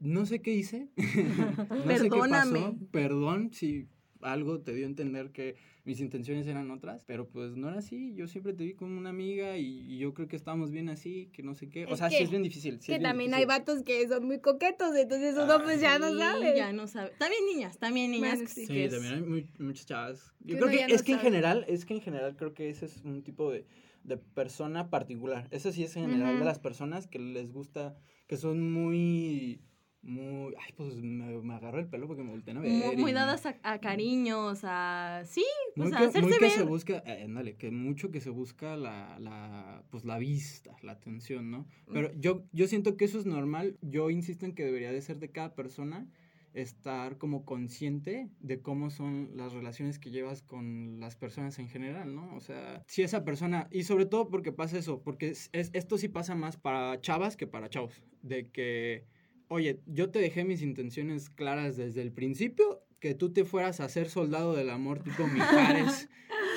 no 0.00 0.26
sé 0.26 0.40
qué 0.42 0.52
hice, 0.52 0.88
no 0.96 1.96
sé 1.96 2.10
qué 2.10 2.18
pasó, 2.18 2.20
Perdóname. 2.20 2.76
perdón 2.90 3.50
si 3.52 3.88
algo 4.22 4.60
te 4.60 4.72
dio 4.74 4.84
a 4.84 4.88
entender 4.88 5.30
que 5.30 5.56
mis 5.84 6.00
intenciones 6.00 6.46
eran 6.46 6.70
otras, 6.70 7.04
pero 7.04 7.28
pues 7.28 7.56
no 7.56 7.68
era 7.68 7.78
así, 7.78 8.12
yo 8.14 8.26
siempre 8.26 8.52
te 8.52 8.64
vi 8.64 8.74
como 8.74 8.98
una 8.98 9.10
amiga 9.10 9.56
y, 9.56 9.80
y 9.92 9.98
yo 9.98 10.12
creo 10.14 10.26
que 10.26 10.34
estábamos 10.36 10.70
bien 10.70 10.88
así, 10.88 11.28
que 11.32 11.42
no 11.42 11.54
sé 11.54 11.68
qué, 11.68 11.84
o 11.86 11.90
Es 11.92 11.98
sea, 11.98 12.10
sí 12.10 12.16
es 12.16 12.30
bien 12.30 12.42
difícil. 12.42 12.80
sí 12.80 12.92
Que 12.92 12.98
también 12.98 13.34
hay 13.34 13.44
vatos 13.44 13.82
que 13.84 14.06
son 14.08 14.24
muy 14.26 14.40
coquetos, 14.40 14.96
entonces 14.96 15.34
uno 15.36 15.62
pues 15.62 15.80
ya 15.80 15.98
no 15.98 16.10
sí, 16.12 16.18
sabe. 16.18 16.56
Ya 16.56 16.72
no 16.72 16.86
sabe. 16.88 17.12
También 17.18 17.44
niñas, 17.46 17.78
también 17.78 18.10
niñas. 18.10 18.34
Bueno, 18.34 18.48
sí. 18.52 18.66
Sí, 18.66 18.72
que 18.72 18.84
es- 18.86 18.92
también 18.92 19.14
hay 19.14 19.22
muy- 19.22 19.46
muchas 19.58 19.86
chavas. 19.86 20.32
Yo 20.40 20.54
Que 20.56 20.60
creo 20.62 20.70
que 20.70 20.88
no 20.88 20.94
es 20.94 21.02
que 21.02 21.12
en 21.12 21.18
general, 21.20 21.64
es 21.68 21.84
que 21.84 21.94
en 21.94 22.00
general 22.00 22.36
creo 22.36 22.52
que 22.54 22.68
ese 22.70 22.86
es 22.86 23.02
un 23.04 23.22
tipo 23.22 23.52
de, 23.52 23.64
de 24.02 24.16
persona 24.16 24.90
particular. 24.90 25.46
Eso 25.50 25.70
sí 25.72 25.84
es 25.84 25.94
en 25.96 26.10
general 26.10 26.38
de 26.38 26.44
las 26.44 26.58
personas 26.58 27.06
que 27.06 27.18
les 27.18 27.52
gusta, 27.52 27.96
que 28.26 28.36
son 28.36 28.72
muy, 28.72 29.60
muy, 30.06 30.54
ay, 30.58 30.72
pues 30.76 30.94
me, 30.96 31.26
me 31.42 31.54
agarro 31.54 31.78
el 31.80 31.88
pelo 31.88 32.06
porque 32.06 32.22
me 32.22 32.30
voltean 32.30 32.58
a 32.58 32.60
ver. 32.60 32.70
Muy, 32.72 32.96
muy 32.96 33.12
dadas 33.12 33.44
a, 33.46 33.56
a 33.62 33.80
cariños, 33.80 34.60
a... 34.62 35.22
Sí, 35.26 35.44
muy 35.74 35.90
pues 35.90 35.94
a 35.94 35.98
que, 35.98 36.04
hacerse 36.04 36.22
muy 36.22 36.32
que 36.38 36.44
ver. 36.44 36.50
se 36.52 36.62
busca, 36.62 37.02
eh, 37.04 37.24
ándale, 37.24 37.56
que 37.56 37.70
mucho 37.70 38.10
que 38.10 38.20
se 38.20 38.30
busca 38.30 38.76
la, 38.76 39.18
la, 39.18 39.82
pues 39.90 40.04
la 40.04 40.18
vista, 40.18 40.76
la 40.82 40.92
atención, 40.92 41.50
¿no? 41.50 41.66
Pero 41.92 42.12
yo, 42.14 42.44
yo 42.52 42.66
siento 42.68 42.96
que 42.96 43.04
eso 43.04 43.18
es 43.18 43.26
normal. 43.26 43.76
Yo 43.82 44.10
insisto 44.10 44.46
en 44.46 44.54
que 44.54 44.64
debería 44.64 44.92
de 44.92 45.02
ser 45.02 45.18
de 45.18 45.30
cada 45.30 45.54
persona 45.54 46.06
estar 46.54 47.18
como 47.18 47.44
consciente 47.44 48.30
de 48.40 48.62
cómo 48.62 48.88
son 48.88 49.30
las 49.34 49.52
relaciones 49.52 49.98
que 49.98 50.10
llevas 50.10 50.40
con 50.40 51.00
las 51.00 51.14
personas 51.14 51.58
en 51.58 51.68
general, 51.68 52.14
¿no? 52.14 52.34
O 52.34 52.40
sea, 52.40 52.82
si 52.86 53.02
esa 53.02 53.24
persona, 53.24 53.68
y 53.70 53.82
sobre 53.82 54.06
todo 54.06 54.30
porque 54.30 54.52
pasa 54.52 54.78
eso, 54.78 55.02
porque 55.02 55.28
es, 55.28 55.50
es- 55.52 55.70
esto 55.74 55.98
sí 55.98 56.08
pasa 56.08 56.34
más 56.34 56.56
para 56.56 56.98
chavas 57.02 57.36
que 57.36 57.46
para 57.46 57.68
chavos, 57.68 58.02
de 58.22 58.48
que, 58.50 59.04
oye, 59.48 59.80
yo 59.86 60.10
te 60.10 60.18
dejé 60.18 60.44
mis 60.44 60.62
intenciones 60.62 61.30
claras 61.30 61.76
desde 61.76 62.02
el 62.02 62.12
principio, 62.12 62.82
que 63.00 63.14
tú 63.14 63.32
te 63.32 63.44
fueras 63.44 63.80
a 63.80 63.88
ser 63.88 64.08
soldado 64.08 64.54
del 64.54 64.70
amor 64.70 65.02
tipo 65.02 65.26
Mijares 65.26 66.08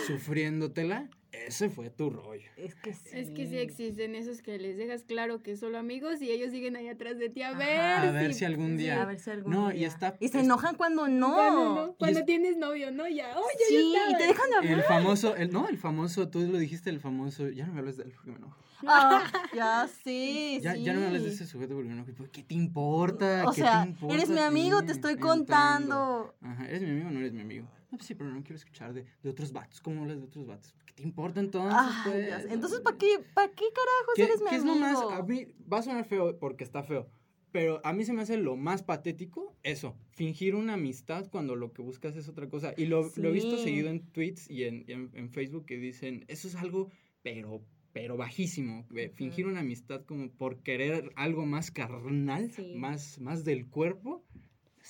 sufriéndotela, 0.08 1.10
ese 1.32 1.70
fue 1.70 1.90
tu 1.90 2.10
rollo. 2.10 2.50
Es 2.58 2.76
que 2.76 2.94
sí. 2.94 3.10
Es 3.14 3.30
que 3.32 3.48
sí 3.48 3.58
existen 3.58 4.16
esos 4.16 4.42
que 4.42 4.58
les 4.58 4.78
dejas 4.78 5.04
claro 5.04 5.42
que 5.44 5.56
solo 5.58 5.78
amigos 5.78 6.22
y 6.22 6.32
ellos 6.32 6.52
siguen 6.52 6.76
ahí 6.76 6.88
atrás 6.88 7.18
de 7.20 7.30
ti 7.30 7.42
a 7.44 7.50
Ajá. 7.50 7.58
ver. 7.60 7.80
A 7.80 8.12
ver 8.12 8.34
si 8.34 8.46
algún 8.46 8.72
sí, 8.78 8.84
día- 8.84 9.02
A 9.02 9.06
ver 9.06 9.20
si 9.20 9.30
algún 9.30 9.52
No, 9.54 9.72
y 9.72 9.78
día. 9.78 9.88
está- 9.88 10.16
Y 10.20 10.30
se 10.30 10.40
enojan 10.40 10.76
cuando 10.76 11.08
no. 11.08 11.34
Cuando, 11.36 11.76
no, 11.88 11.94
cuando 11.96 12.20
es- 12.20 12.26
tienes 12.26 12.58
novio, 12.58 12.92
¿no? 12.92 13.08
Ya, 13.08 13.38
oye, 13.38 13.66
Sí, 13.68 13.94
ya 13.94 14.12
y 14.12 14.18
te 14.18 14.28
dejan 14.28 14.50
de 14.50 14.56
hablar. 14.58 14.74
El 14.74 14.84
famoso, 14.84 15.36
el, 15.36 15.52
no, 15.52 15.68
el 15.70 15.78
famoso, 15.78 16.30
tú 16.30 16.40
lo 16.42 16.58
dijiste, 16.58 16.90
el 16.90 17.00
famoso, 17.00 17.48
ya 17.50 17.66
no 17.68 17.74
me 17.74 17.80
hables 17.80 17.98
de 17.98 18.04
él 18.04 18.12
porque 18.12 18.32
me 18.32 18.38
enojo. 18.38 18.58
Ah, 18.88 19.30
ya 19.54 19.90
sí, 20.04 20.60
Ya, 20.62 20.74
sí. 20.74 20.84
ya 20.84 20.94
no 20.94 21.02
me 21.02 21.08
hables 21.08 21.24
de 21.24 21.30
ese 21.32 21.46
sujeto 21.46 21.74
porque 21.76 21.90
me 21.90 21.96
enojo. 21.96 22.12
Pues, 22.16 22.30
¿Qué 22.30 22.44
te 22.44 22.56
importa? 22.56 23.44
O 23.48 23.52
¿Qué 23.52 23.62
sea, 23.62 23.84
te 23.84 23.90
importa 23.90 24.16
eres 24.16 24.30
mi 24.30 24.40
amigo, 24.40 24.82
te 24.84 24.94
estoy 24.94 25.18
contando. 25.18 26.34
Ajá, 26.42 26.66
¿eres 26.68 26.82
mi 26.82 26.90
amigo 26.92 27.08
o 27.10 27.12
no 27.12 27.20
eres 27.20 27.34
mi 27.34 27.42
amigo? 27.42 27.68
No, 27.92 27.98
pues 27.98 28.08
sí, 28.08 28.16
pero 28.16 28.30
no 28.30 28.42
quiero 28.42 28.56
escuchar 28.56 28.94
de, 28.94 29.04
de 29.24 29.30
otros 29.30 29.52
vatos. 29.52 29.82
¿Cómo 29.82 30.02
hablas 30.04 30.20
de 30.20 30.26
otros 30.26 30.46
vatos? 30.48 30.74
¿Qué 31.00 31.03
te 31.03 31.08
importa 31.08 31.39
entonces? 31.39 31.77
Ay, 31.79 31.94
pues? 32.03 32.46
Entonces, 32.51 32.82
¿para 32.82 32.98
qué, 32.98 33.08
¿para 33.34 33.48
qué 33.50 33.63
carajos 33.74 34.13
¿Qué, 34.15 34.24
eres 34.24 34.41
mi 34.41 34.50
qué 34.50 34.56
es 34.58 34.62
amigo? 34.63 34.75
lo 34.75 34.82
más? 34.82 35.20
A 35.20 35.24
mí 35.24 35.48
va 35.72 35.77
a 35.79 35.82
sonar 35.82 36.03
feo 36.06 36.38
porque 36.39 36.65
está 36.65 36.84
feo. 36.84 37.10
Pero 37.51 37.79
a 37.86 37.94
mí 37.94 38.03
se 38.06 38.12
me 38.13 38.22
hace 38.22 38.36
lo 38.38 38.58
más 38.58 38.84
patético 38.84 39.56
eso, 39.63 39.96
fingir 40.12 40.56
una 40.56 40.74
amistad 40.74 41.29
cuando 41.32 41.56
lo 41.56 41.72
que 41.72 41.82
buscas 41.82 42.15
es 42.18 42.27
otra 42.27 42.50
cosa. 42.50 42.74
Y 42.77 42.86
lo, 42.88 43.10
lo 43.15 43.29
he 43.29 43.32
visto 43.32 43.58
Sí. 43.58 43.63
seguido 43.63 43.89
en 43.89 44.12
tweets 44.12 44.50
y 44.50 44.65
en, 44.65 44.84
en- 44.88 45.10
en 45.13 45.29
Facebook 45.32 45.65
que 45.65 45.77
dicen, 45.77 46.25
eso 46.27 46.48
es 46.50 46.56
algo, 46.56 46.89
pero, 47.24 47.63
pero 47.94 48.18
bajísimo. 48.18 48.86
eh, 48.96 49.10
Fingir 49.15 49.48
una 49.48 49.62
amistad 49.62 50.03
como 50.06 50.29
por 50.29 50.62
querer 50.63 51.12
algo 51.15 51.46
más 51.46 51.72
carnal, 51.72 52.51
Sí. 52.51 52.74
más, 52.75 53.20
más 53.20 53.46
del 53.46 53.68
cuerpo, 53.68 54.24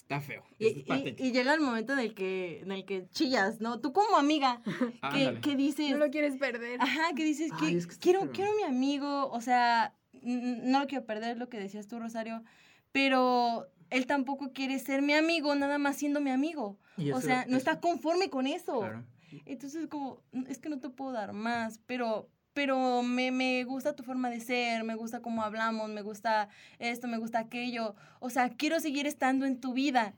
está 0.02 0.22
feo. 0.22 0.44
Y, 0.58 0.68
es 0.68 0.78
y- 0.78 0.84
patético. 0.84 1.24
y 1.24 1.32
llega 1.32 1.54
el 1.54 1.62
momento 1.62 1.94
en 1.94 2.00
el 2.00 2.14
que, 2.14 2.60
en 2.62 2.72
el 2.72 2.86
que 2.86 3.08
chillas, 3.10 3.62
¿no? 3.62 3.80
Tú 3.80 3.94
como 3.94 4.18
amiga, 4.18 4.62
que, 5.14 5.40
que 5.42 5.56
dices, 5.56 5.92
No 5.92 5.98
lo 5.98 6.10
quieres 6.12 6.36
perder. 6.38 6.82
ajá, 6.82 7.14
que 7.16 7.24
dices, 7.24 7.52
Ay, 7.54 7.72
que 7.74 7.78
es 7.78 7.86
que 7.88 7.94
está 7.94 8.04
quiero, 8.04 8.22
feo. 8.22 8.32
quiero 8.32 8.52
mi 8.56 8.64
amigo, 8.64 9.30
o 9.32 9.42
sea, 9.42 9.96
no 10.22 10.80
lo 10.80 10.88
quiero 10.88 11.06
perder, 11.06 11.38
lo 11.38 11.50
que 11.50 11.60
decías 11.60 11.88
tú, 11.88 12.00
Rosario, 12.00 12.44
pero 12.92 13.68
él 13.90 14.06
tampoco 14.06 14.52
quiere 14.54 14.80
ser 14.80 15.02
mi 15.02 15.14
amigo, 15.14 15.56
nada 15.56 15.78
más 15.78 15.98
siendo 15.98 16.22
mi 16.22 16.30
amigo. 16.32 16.78
Y 16.98 17.12
O 17.12 17.22
sea, 17.22 17.46
no 17.48 17.58
está 17.58 17.80
conforme 17.80 18.30
con 18.30 18.46
eso. 18.48 18.80
Claro. 18.80 19.06
Entonces, 19.46 19.88
como, 19.88 20.22
"Mm, 20.32 20.46
es 20.48 20.60
que 20.60 20.70
no 20.70 20.80
te 20.80 20.90
puedo 20.90 21.12
dar 21.12 21.34
más, 21.34 21.80
pero, 21.86 22.30
pero 22.54 23.04
me, 23.04 23.32
me 23.32 23.64
gusta 23.64 23.96
tu 23.96 24.04
forma 24.04 24.30
de 24.30 24.40
ser, 24.40 24.84
me 24.84 24.96
gusta 24.96 25.22
cómo 25.22 25.44
hablamos, 25.44 25.90
me 25.90 26.02
gusta 26.02 26.50
esto, 26.80 27.08
me 27.08 27.18
gusta 27.18 27.40
aquello. 27.40 27.96
O 28.20 28.30
sea, 28.30 28.50
quiero 28.50 28.80
seguir 28.80 29.08
estando 29.08 29.46
en 29.46 29.60
tu 29.60 29.74
vida, 29.74 30.16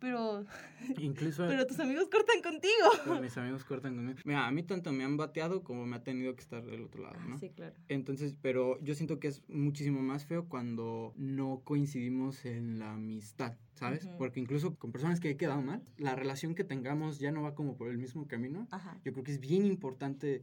pero, 0.00 0.46
Incluso 0.98 1.46
pero 1.48 1.66
tus 1.66 1.78
amigos 1.78 2.08
cortan 2.10 2.42
contigo. 2.42 3.20
Mis 3.20 3.36
amigos 3.36 3.64
cortan 3.64 3.94
conmigo. 3.94 4.18
Mira, 4.24 4.46
a 4.46 4.50
mí 4.50 4.62
tanto 4.62 4.92
me 4.92 5.04
han 5.04 5.18
bateado 5.18 5.62
como 5.62 5.86
me 5.86 5.96
ha 5.96 6.02
tenido 6.02 6.34
que 6.34 6.40
estar 6.40 6.64
del 6.64 6.82
otro 6.82 7.02
lado, 7.02 7.20
¿no? 7.28 7.38
Sí, 7.38 7.50
claro. 7.50 7.76
Entonces, 7.88 8.34
pero 8.40 8.80
yo 8.80 8.94
siento 8.94 9.20
que 9.20 9.28
es 9.28 9.42
muchísimo 9.48 10.00
más 10.00 10.24
feo 10.24 10.48
cuando 10.48 11.12
no 11.16 11.60
coincidimos 11.64 12.46
en 12.46 12.78
la 12.78 12.94
amistad, 12.94 13.56
¿sabes? 13.74 14.08
Porque 14.18 14.40
incluso 14.40 14.74
con 14.76 14.90
personas 14.90 15.20
que 15.20 15.30
he 15.30 15.36
quedado 15.36 15.60
mal, 15.60 15.82
la 15.98 16.16
relación 16.16 16.54
que 16.54 16.64
tengamos 16.64 17.18
ya 17.18 17.30
no 17.30 17.42
va 17.42 17.54
como 17.54 17.76
por 17.76 17.90
el 17.90 17.98
mismo 17.98 18.26
camino. 18.26 18.66
Ajá. 18.70 18.98
Yo 19.04 19.12
creo 19.12 19.22
que 19.22 19.32
es 19.32 19.40
bien 19.40 19.66
importante 19.66 20.42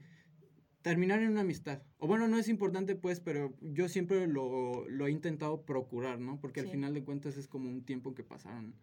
terminar 0.87 1.21
en 1.21 1.31
una 1.31 1.41
amistad. 1.41 1.81
O 1.99 2.07
bueno, 2.07 2.27
no 2.27 2.37
es 2.37 2.47
importante 2.47 2.95
pues, 2.95 3.19
pero 3.19 3.53
yo 3.61 3.89
siempre 3.89 4.27
lo, 4.27 4.87
lo 4.89 5.07
he 5.07 5.11
intentado 5.11 5.61
procurar, 5.63 6.19
¿no? 6.19 6.39
Porque 6.39 6.61
al 6.61 6.67
Sí. 6.67 6.71
final 6.73 6.93
de 6.93 7.03
cuentas 7.03 7.37
es 7.37 7.47
como 7.47 7.69
un 7.69 7.83
tiempo 7.83 8.13
que 8.13 8.23
pasaron 8.23 8.73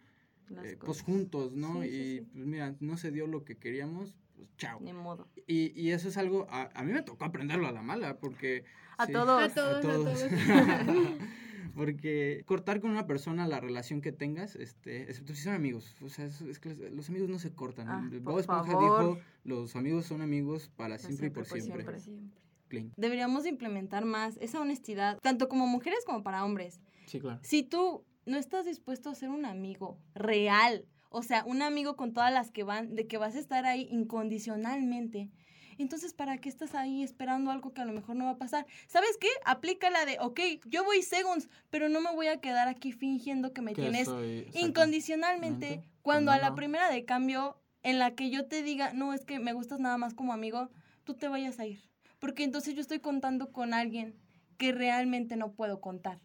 eh, 0.63 0.77
pues 0.79 1.01
juntos, 1.03 1.55
¿no? 1.55 1.83
Sí, 1.83 1.89
y 1.89 2.19
sí. 2.19 2.27
pues 2.33 2.47
mira, 2.47 2.75
no 2.81 2.97
se 2.97 3.11
dio 3.11 3.27
lo 3.27 3.45
que 3.45 3.57
queríamos, 3.57 4.15
pues 4.37 4.49
chao. 4.59 4.79
Ni 4.81 4.93
modo. 4.93 5.27
Y, 5.47 5.73
y 5.81 5.93
eso 5.93 6.09
es 6.09 6.17
algo, 6.19 6.47
a, 6.51 6.71
a 6.75 6.83
mí 6.85 6.93
me 6.93 7.03
tocó 7.03 7.25
aprenderlo 7.25 7.67
a 7.67 7.73
la 7.73 7.83
mala, 7.83 8.19
porque... 8.19 8.65
A 8.99 9.07
sí, 9.07 9.13
todos. 9.13 9.43
A 9.43 9.49
todos, 9.49 9.77
a 9.77 9.81
todos. 9.81 10.25
porque 11.75 12.43
cortar 12.47 12.81
con 12.81 12.91
una 12.91 13.07
persona 13.07 13.47
la 13.47 13.61
relación 13.61 14.01
que 14.01 14.13
tengas, 14.13 14.57
este, 14.57 15.03
excepto 15.03 15.35
si 15.35 15.43
son 15.43 15.55
amigos, 15.55 15.97
o 16.03 16.09
sea, 16.09 16.27
es, 16.27 16.41
es 16.43 16.59
que 16.59 16.71
los, 16.71 16.79
los 16.93 17.09
amigos 17.09 17.29
no 17.29 17.39
se 17.39 17.53
cortan. 17.53 17.89
Ah, 17.89 18.11
Bob 18.23 18.39
Esponja 18.39 18.73
favor. 18.73 19.15
dijo, 19.15 19.27
los 19.45 19.77
amigos 19.77 20.07
son 20.07 20.23
amigos 20.23 20.71
para 20.77 20.99
siempre, 20.99 21.29
y 21.29 21.31
por 21.31 21.47
siempre. 21.47 22.01
siempre. 22.01 22.35
Clean. 22.69 22.93
Deberíamos 22.97 23.45
de 23.45 23.51
implementar 23.51 24.05
más 24.05 24.39
esa 24.41 24.61
honestidad, 24.61 25.19
tanto 25.21 25.49
como 25.49 25.67
mujeres 25.67 26.05
como 26.07 26.23
para 26.23 26.45
hombres. 26.45 26.81
Sí, 27.07 27.21
claro. 27.21 27.41
Si 27.43 27.63
tú 27.63 28.05
no 28.27 28.37
estás 28.39 28.65
dispuesto 28.65 29.11
a 29.11 29.15
ser 29.15 29.31
un 29.31 29.45
amigo 29.45 29.99
real, 30.15 30.87
o 31.11 31.23
sea, 31.23 31.45
un 31.45 31.63
amigo 31.63 31.95
con 31.95 32.13
todas 32.13 32.33
las 32.33 32.51
que 32.51 32.65
van, 32.65 32.95
de 32.95 33.07
que 33.07 33.19
vas 33.19 33.37
a 33.37 33.39
estar 33.39 33.67
ahí 33.67 33.87
incondicionalmente, 33.91 35.31
entonces, 35.79 36.13
¿para 36.15 36.39
qué 36.39 36.49
estás 36.49 36.75
ahí 36.75 37.03
esperando 37.03 37.51
algo 37.51 37.73
que 37.73 37.81
a 37.83 37.85
lo 37.85 37.93
mejor 37.93 38.17
no 38.17 38.25
va 38.27 38.33
a 38.33 38.39
pasar? 38.39 38.67
¿Sabes 38.87 39.17
qué? 39.21 39.29
Aplica 39.45 39.91
la 39.91 40.05
de, 40.05 40.19
ok, 40.21 40.41
yo 40.67 40.85
voy 40.85 41.03
segunds, 41.03 41.49
pero 41.71 41.89
no 41.89 42.01
me 42.01 42.13
voy 42.13 42.27
a 42.29 42.41
quedar 42.41 42.69
aquí 42.69 42.93
fingiendo 42.93 43.53
que 43.53 43.63
me 43.63 43.73
Que 43.75 43.83
tienes 43.83 44.09
soy- 44.09 44.49
incondicionalmente 44.55 45.69
Mente, 45.71 45.89
cuando 46.03 46.33
a 46.33 46.39
la 46.39 46.55
primera 46.55 46.91
de 46.91 47.05
cambio 47.05 47.59
en 47.83 47.99
la 47.99 48.15
que 48.15 48.31
yo 48.31 48.47
te 48.47 48.63
diga, 48.63 48.93
no, 48.93 49.13
es 49.13 49.25
que 49.25 49.39
me 49.39 49.53
gustas 49.53 49.79
nada 49.81 49.99
más 49.99 50.15
como 50.15 50.33
amigo, 50.33 50.71
tú 51.05 51.15
te 51.15 51.29
vayas 51.29 51.59
a 51.59 51.67
ir. 51.67 51.81
Porque 52.19 52.45
entonces 52.45 52.75
yo 52.75 52.81
estoy 52.81 53.01
contando 53.01 53.53
con 53.53 53.75
alguien 53.75 54.15
que 54.57 54.73
realmente 54.73 55.37
no 55.37 55.53
puedo 55.53 55.81
contar. 55.81 56.21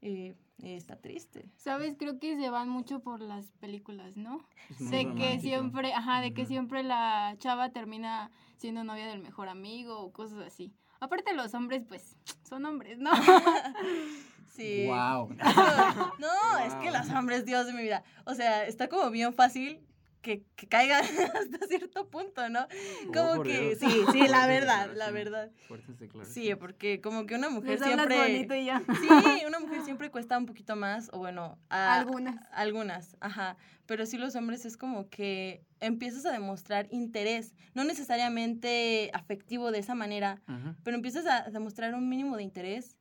Eh, 0.00 0.34
está 0.62 0.96
triste. 0.96 1.50
¿Sabes? 1.56 1.96
Creo 1.98 2.18
que 2.18 2.36
se 2.36 2.50
van 2.50 2.68
mucho 2.68 3.00
por 3.00 3.20
las 3.20 3.52
películas, 3.52 4.16
¿no? 4.16 4.44
De 4.78 5.14
que 5.14 5.38
siempre, 5.40 5.92
ajá, 5.92 6.20
de 6.20 6.34
que 6.34 6.46
siempre 6.46 6.82
la 6.82 7.36
chava 7.38 7.70
termina 7.70 8.30
siendo 8.56 8.84
novia 8.84 9.06
del 9.06 9.20
mejor 9.20 9.48
amigo 9.48 10.00
o 10.00 10.12
cosas 10.12 10.38
así. 10.46 10.72
Aparte 11.00 11.32
los 11.32 11.54
hombres, 11.54 11.84
pues, 11.86 12.16
son 12.48 12.64
hombres, 12.64 12.98
¿no? 12.98 13.10
Sí. 14.48 14.86
Wow. 14.86 15.28
No, 16.18 16.58
es 16.66 16.74
que 16.76 16.90
los 16.90 17.08
hombres, 17.10 17.44
Dios 17.44 17.66
de 17.66 17.72
mi 17.74 17.82
vida. 17.82 18.02
O 18.24 18.34
sea, 18.34 18.66
está 18.66 18.88
como 18.88 19.08
bien 19.10 19.32
fácil 19.32 19.80
que, 20.22 20.42
que 20.56 20.66
caiga 20.66 20.98
hasta 21.40 21.66
cierto 21.68 22.08
punto, 22.08 22.48
¿no? 22.48 22.66
Como 23.14 23.36
por 23.36 23.46
que, 23.46 23.60
Dios. 23.60 23.78
sí, 23.78 24.02
sí, 24.12 24.28
la 24.28 24.46
verdad, 24.46 24.90
la 24.94 25.10
verdad. 25.10 25.50
Fuertes 25.68 25.98
declaraciones. 25.98 26.32
Sí, 26.48 26.54
porque 26.56 27.00
como 27.00 27.26
que 27.26 27.34
una 27.36 27.48
mujer 27.50 27.78
Les 27.80 27.82
siempre... 27.88 28.16
bonito 28.18 28.54
y 28.54 28.64
ya. 28.66 28.82
Sí, 29.00 29.44
una 29.46 29.60
mujer 29.60 29.82
siempre 29.84 30.10
cuesta 30.10 30.36
un 30.36 30.46
poquito 30.46 30.76
más, 30.76 31.08
o 31.12 31.18
bueno, 31.18 31.58
a- 31.70 31.98
Algunas. 32.00 32.36
Algunas, 32.52 33.16
ajá. 33.20 33.56
Pero 33.86 34.04
sí 34.04 34.18
los 34.18 34.34
hombres 34.36 34.64
es 34.66 34.76
como 34.76 35.08
que 35.08 35.62
empiezas 35.80 36.26
a 36.26 36.32
demostrar 36.32 36.88
interés, 36.90 37.54
no 37.74 37.84
necesariamente 37.84 39.10
afectivo 39.14 39.70
de 39.70 39.78
esa 39.78 39.94
manera, 39.94 40.40
Ajá. 40.46 40.76
pero 40.82 40.96
empiezas 40.96 41.26
a 41.26 41.48
demostrar 41.50 41.94
un 41.94 42.08
mínimo 42.08 42.36
de 42.36 42.42
interés 42.42 42.96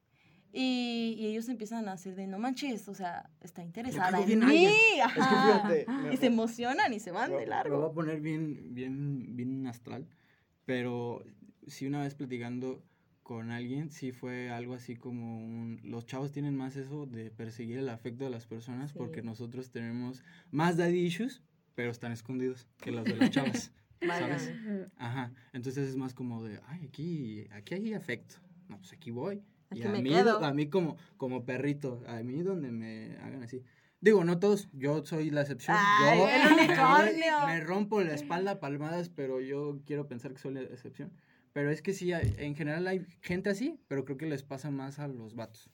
y, 0.53 1.15
y 1.19 1.27
ellos 1.27 1.47
empiezan 1.49 1.87
a 1.87 1.93
hacer 1.93 2.15
de 2.15 2.27
no 2.27 2.39
manches, 2.39 2.87
o 2.87 2.93
sea, 2.95 3.29
está 3.41 3.63
interesada 3.63 4.19
en 4.21 4.39
mí, 4.39 4.45
alguien". 4.45 4.71
Es 5.07 5.13
que 5.13 5.21
fíjate, 5.21 5.85
me- 6.03 6.13
y 6.13 6.17
se 6.17 6.25
emocionan 6.27 6.93
y 6.93 6.99
se 6.99 7.11
van 7.11 7.31
Me- 7.31 7.37
de 7.37 7.45
Me 7.45 7.45
voy 7.47 7.53
a 7.53 7.63
largo. 7.63 7.93
poner 7.93 8.21
bien, 8.21 8.73
bien, 8.73 9.35
bien 9.35 9.67
astral. 9.67 10.07
Pero 10.65 11.23
sí 11.67 11.85
una 11.87 12.01
vez 12.03 12.15
platicando 12.15 12.83
con 13.23 13.51
alguien, 13.51 13.89
sí 13.91 14.11
fue 14.13 14.49
algo 14.49 14.73
así 14.73 14.95
como 14.95 15.37
un... 15.39 15.79
Los 15.83 16.05
chavos 16.05 16.31
tienen 16.31 16.55
más 16.55 16.75
eso 16.77 17.05
de 17.05 17.29
perseguir 17.29 17.77
el 17.77 17.89
afecto 17.89 18.23
de 18.23 18.29
las 18.29 18.45
personas 18.47 18.91
Sí. 18.91 18.97
porque 18.97 19.21
nosotros 19.21 19.69
tenemos 19.69 20.23
más 20.49 20.77
daddy 20.77 20.99
issues, 21.05 21.41
pero 21.75 21.91
están 21.91 22.11
escondidos 22.13 22.67
que 22.77 22.91
los 22.91 23.03
de 23.03 23.15
las 23.17 23.29
chavas, 23.31 23.71
¿sabes? 24.01 24.53
Ajá. 24.97 25.33
Entonces 25.53 25.89
es 25.89 25.97
más 25.97 26.13
como 26.13 26.43
de, 26.43 26.59
ay, 26.67 26.85
aquí, 26.85 27.47
aquí 27.51 27.73
hay 27.75 27.93
afecto. 27.93 28.35
No, 28.69 28.77
pues 28.77 28.93
aquí 28.93 29.11
voy. 29.11 29.41
Aquí 29.69 29.81
y 29.81 29.83
a 29.83 29.89
me 29.89 30.01
mí, 30.01 30.09
quedo. 30.09 30.43
a 30.43 30.53
mí 30.53 30.69
como, 30.69 30.97
como 31.17 31.45
perrito, 31.45 32.03
a 32.07 32.21
mí 32.23 32.41
donde 32.41 32.71
me 32.71 33.17
hagan 33.17 33.43
así. 33.43 33.63
Digo, 33.99 34.23
no 34.23 34.39
todos, 34.39 34.69
yo 34.73 35.03
soy 35.05 35.31
la 35.31 35.41
excepción. 35.41 35.75
Ay, 35.79 36.19
yo 36.19 36.27
el 36.29 36.55
me. 36.55 37.47
Me, 37.47 37.59
rompo 37.61 38.01
la 38.01 38.13
espalda 38.13 38.51
a 38.51 38.59
palmadas, 38.59 39.09
pero 39.09 39.41
yo 39.41 39.79
quiero 39.85 40.07
pensar 40.07 40.33
que 40.33 40.39
soy 40.39 40.53
la 40.53 40.61
excepción. 40.61 41.11
Pero 41.53 41.71
es 41.71 41.81
que 41.81 41.93
sí, 41.93 42.11
en 42.13 42.55
general 42.55 42.87
hay 42.87 43.05
gente 43.21 43.49
así, 43.49 43.79
pero 43.87 44.05
creo 44.05 44.17
que 44.17 44.27
les 44.27 44.43
pasa 44.43 44.69
más 44.69 44.99
a 44.99 45.07
los 45.07 45.35
vatos. 45.35 45.71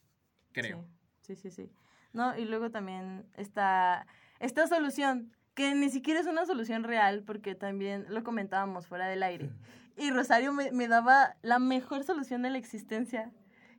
Creo. 0.54 0.86
Sí, 1.22 1.36
sí, 1.36 1.50
sí. 1.50 1.66
sí. 1.68 1.72
No, 2.14 2.38
y 2.38 2.46
luego 2.46 2.70
también 2.70 3.26
está 3.36 4.06
esta 4.40 4.68
solución, 4.68 5.36
que 5.56 5.76
ni 5.76 5.90
siquiera 5.90 6.20
es 6.20 6.28
una 6.28 6.46
solución 6.46 6.84
real, 6.84 7.24
porque 7.24 7.56
también 7.56 8.06
lo 8.08 8.24
comentábamos 8.24 8.88
fuera 8.88 9.08
del 9.08 9.24
aire. 9.24 9.50
Y 9.98 10.12
Rosario 10.12 10.54
me, 10.54 10.72
me 10.72 10.88
daba 10.88 11.36
la 11.42 11.60
mejor 11.60 12.04
solución 12.04 12.44
de 12.44 12.52
la 12.52 12.58
existencia, 12.58 13.32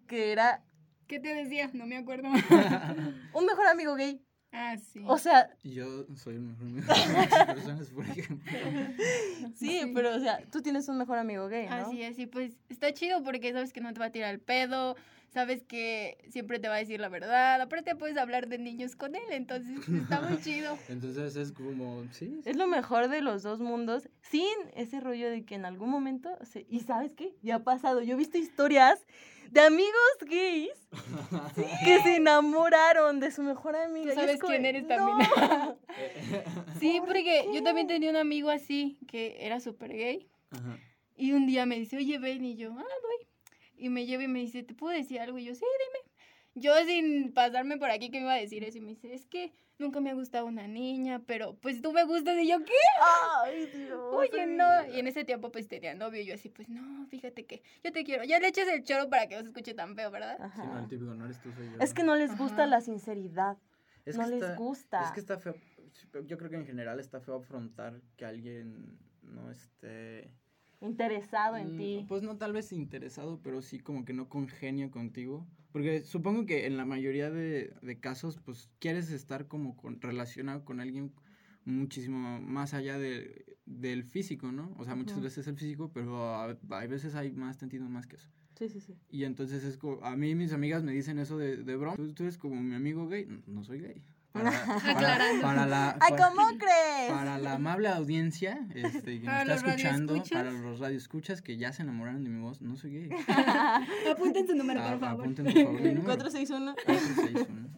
que 0.07 0.33
era 0.33 0.63
¿Qué 1.07 1.21
te 1.21 1.35
decía? 1.35 1.71
No 1.75 1.87
me 1.87 1.99
acuerdo. 1.99 2.29
un 3.35 3.47
mejor 3.47 3.67
amigo 3.67 3.95
gay. 3.95 4.23
ah, 4.53 4.77
sí. 4.79 5.03
O 5.07 5.19
sea, 5.19 5.51
Yo 5.63 6.07
soy 6.17 6.37
el 6.37 6.41
mejor 6.41 6.67
amigo 6.67 6.87
de 6.95 7.21
muchas 7.21 7.47
personas, 7.47 7.91
por 7.91 8.05
ejemplo. 8.09 8.53
sí, 9.55 9.81
Sí. 9.83 9.91
pero 9.95 10.15
o 10.17 10.21
sea, 10.21 10.41
tú 10.51 10.63
tienes 10.63 10.89
un 10.89 10.99
mejor 10.99 11.19
amigo 11.19 11.49
gay, 11.49 11.67
¿no? 11.69 11.75
Así 11.75 12.03
y 12.03 12.27
pues 12.27 12.57
está 12.69 12.93
chido 12.95 13.23
porque 13.23 13.53
sabes 13.53 13.73
que 13.73 13.81
no 13.81 13.93
te 13.93 14.01
va 14.01 14.07
a 14.07 14.11
tirar 14.13 14.33
el 14.33 14.41
pedo, 14.41 14.97
sabes 15.29 15.63
que 15.65 16.17
siempre 16.31 16.59
te 16.59 16.69
va 16.69 16.77
a 16.77 16.79
decir 16.79 17.01
la 17.01 17.09
verdad, 17.11 17.61
aparte 17.61 17.95
puedes 17.97 18.17
hablar 18.17 18.49
de 18.49 18.59
niños 18.59 18.97
con 18.97 19.15
él, 19.15 19.23
entonces 19.31 19.79
está 19.89 20.21
muy 20.23 20.41
chido. 20.41 20.79
Entonces 20.89 21.37
es 21.37 21.53
como, 21.53 22.05
sí, 22.13 22.41
Es 22.47 22.57
lo 22.57 22.67
mejor 22.67 23.09
de 23.09 23.21
los 23.21 23.43
dos 23.43 23.61
mundos, 23.61 24.09
sin 24.23 24.47
ese 24.75 25.01
rollo 25.01 25.29
de 25.29 25.45
que 25.45 25.55
en 25.57 25.65
algún 25.67 25.91
momento, 25.91 26.31
se- 26.45 26.67
y 26.71 26.81
sabes 26.81 27.13
qué, 27.15 27.35
ya 27.43 27.57
ha 27.57 27.65
pasado, 27.65 28.01
yo 28.01 28.15
he 28.15 28.17
visto 28.17 28.39
historias 28.39 29.05
de 29.51 29.61
amigos 29.61 30.19
gays 30.23 30.71
que 31.85 32.03
se 32.03 32.17
enamoraron 32.17 33.21
de 33.21 33.31
su 33.31 33.43
mejor 33.43 33.77
amiga. 33.77 34.13
Tú 34.15 34.21
es 34.21 34.27
sabes 34.27 34.41
quién 34.41 34.65
eres 34.67 34.83
"No". 34.85 34.89
también. 34.89 35.29
sí, 36.81 37.01
porque 37.07 37.47
yo 37.53 37.63
también 37.63 37.87
tenía 37.87 38.11
un 38.11 38.17
amigo 38.17 38.51
así, 38.51 38.99
que 39.07 39.37
era 39.41 39.61
súper 39.61 39.93
gay, 39.93 40.29
Ajá. 40.51 40.79
y 41.17 41.33
un 41.33 41.47
día 41.47 41.67
me 41.67 41.79
dice, 41.79 41.97
oye, 41.97 42.19
ven, 42.19 42.45
y 42.45 42.57
yo, 42.57 42.73
ah, 42.77 42.83
voy. 43.03 43.29
Y 43.77 43.89
me 43.89 44.07
lleva 44.07 44.23
y 44.23 44.29
me 44.29 44.39
dice, 44.41 44.63
¿te 44.63 44.75
puedo 44.75 44.97
decir 44.97 45.21
algo? 45.21 45.39
Y 45.39 45.45
yo, 45.45 45.55
sí, 45.55 45.65
dime. 45.65 46.04
Yo 46.55 46.73
sin 46.87 47.33
pasarme 47.33 47.79
por 47.79 47.91
aquí 47.91 48.11
que 48.11 48.19
me 48.19 48.25
iba 48.27 48.35
a 48.35 48.37
decir 48.37 48.63
eso, 48.65 48.79
y 48.79 48.81
me 48.81 48.91
dice, 48.91 49.13
es 49.13 49.27
que 49.27 49.53
nunca 49.79 50.01
me 50.01 50.11
ha 50.11 50.15
gustado 50.15 50.47
una 50.47 50.69
niña, 50.69 51.21
pero 51.27 51.55
pues 51.57 51.83
tú 51.83 51.93
me 51.93 52.05
gustas, 52.05 52.39
y 52.39 52.47
yo, 52.49 52.59
¿qué? 52.65 52.73
Ay, 53.45 53.67
Dios. 53.75 54.01
Oye, 54.13 54.47
no. 54.47 54.65
Y 54.95 55.01
en 55.01 55.07
ese 55.09 55.25
tiempo 55.25 55.51
pues 55.51 55.67
tenía 55.67 55.95
novio 55.95 56.21
y 56.23 56.27
yo 56.27 56.35
así, 56.35 56.49
pues 56.49 56.69
no, 56.69 57.07
fíjate 57.09 57.45
que 57.45 57.63
yo 57.83 57.91
te 57.93 58.05
quiero. 58.05 58.23
Ya 58.25 58.39
le 58.39 58.49
eches 58.49 58.69
el 58.69 58.85
choro 58.85 59.09
para 59.11 59.27
que 59.27 59.35
no 59.35 59.43
se 59.43 59.49
escuche 59.49 59.75
tan 59.75 59.97
feo, 59.97 60.11
¿verdad? 60.13 60.39
Sí, 60.55 60.61
no, 60.65 60.79
el 60.79 60.89
típico, 60.89 61.15
no 61.15 61.25
eres 61.25 61.41
tú, 61.43 61.51
soy 61.53 61.71
yo. 61.73 61.79
Es 61.81 61.93
que 61.93 62.05
no 62.05 62.15
les 62.15 62.37
gusta 62.39 62.63
Ajá. 62.63 62.67
la 62.67 62.81
sinceridad. 62.81 63.59
Es 64.05 64.17
no 64.17 64.25
que 64.25 64.31
les 64.31 64.43
está- 64.43 64.55
gusta. 64.57 65.05
Es 65.05 65.11
que 65.13 65.21
está 65.21 65.39
feo. 65.39 65.55
Yo 66.27 66.39
creo 66.39 66.51
que 66.51 66.57
en 66.57 66.67
general 66.67 67.01
está 67.01 67.21
feo 67.21 67.37
afrontar 67.37 68.01
que 68.17 68.25
alguien 68.25 68.99
no 69.23 69.51
esté. 69.51 70.31
Interesado 70.81 71.57
en 71.57 71.75
mm, 71.75 71.79
ti. 71.79 72.05
Pues 72.09 72.23
no 72.23 72.37
tal 72.37 72.53
vez 72.53 72.73
interesado, 72.73 73.41
pero 73.43 73.63
sí 73.63 73.81
como 73.81 74.05
que 74.05 74.13
no 74.13 74.29
congenio 74.29 74.91
contigo. 74.91 75.47
Porque 75.75 76.05
supongo 76.05 76.47
que 76.47 76.67
en 76.67 76.77
la 76.77 76.85
mayoría 76.85 77.33
de, 77.33 77.75
de 77.83 77.99
casos, 77.99 78.39
pues 78.45 78.71
quieres 78.79 79.11
estar 79.11 79.49
como 79.49 79.77
con, 79.77 80.01
relacionado 80.01 80.65
con 80.65 80.79
alguien 80.79 81.11
muchísimo 81.65 82.41
más 82.41 82.75
allá 82.75 82.97
de, 82.97 83.57
del 83.67 84.05
físico, 84.05 84.53
¿no? 84.53 84.73
O 84.79 84.85
sea, 84.85 84.95
muchas 84.95 85.17
Ujú. 85.17 85.25
veces 85.25 85.49
el 85.49 85.57
físico, 85.57 85.91
pero 85.93 86.25
a- 86.33 86.57
hay 86.71 86.87
veces 86.87 87.17
hay 87.17 87.33
más 87.33 87.57
sentido 87.57 87.89
más 87.89 88.07
que 88.07 88.15
eso. 88.15 88.29
Sí, 88.57 88.69
sí, 88.69 88.79
sí. 88.81 88.95
Y 89.11 89.25
entonces 89.25 89.65
es 89.65 89.77
como, 89.77 90.01
a 90.05 90.15
mí 90.15 90.37
mis 90.37 90.53
amigas 90.53 90.85
me 90.85 90.93
dicen 90.93 91.19
eso 91.19 91.39
de, 91.39 91.57
de 91.57 91.75
broma, 91.75 91.97
¿Tú, 91.97 92.13
tú 92.15 92.23
eres 92.23 92.39
como 92.39 92.63
mi 92.63 92.77
amigo 92.77 93.09
gay, 93.09 93.27
no, 93.27 93.43
no 93.49 93.65
soy 93.65 93.81
gay. 93.81 94.01
Para, 94.35 94.51
para, 94.67 94.91
Aclarando. 94.91 95.43
para 95.43 95.65
la, 95.65 95.91
¡Ay, 96.01 96.11
para- 96.11 96.29
cómo 96.29 96.49
crees! 96.59 97.13
para 97.13 97.39
la 97.39 97.53
amable 97.55 97.87
audiencia 97.87 98.67
este, 98.75 99.21
que 99.21 99.27
Para 99.27 99.45
me 99.45 99.55
está 99.55 99.69
escuchando, 99.69 100.21
para 100.29 100.51
los 100.51 100.81
radioescuchas 100.81 101.41
que 101.41 101.57
ya 101.57 101.73
se 101.73 101.83
enamoraron 101.83 102.25
de 102.25 102.31
mi 102.31 102.41
voz, 102.41 102.61
no 102.61 102.75
soy 102.75 102.95
gay. 102.95 103.11
Apunten 104.11 104.45
su 104.49 104.57
número, 104.57 104.81
Ah, 104.83 104.91
por 104.91 104.99
favor. 105.01 105.21
apunten, 105.23 105.45
por 105.45 105.55
favor, 105.55 105.73
mi 105.81 105.89
número. 105.95 106.03
461. 106.05 106.75
461. 106.85 107.69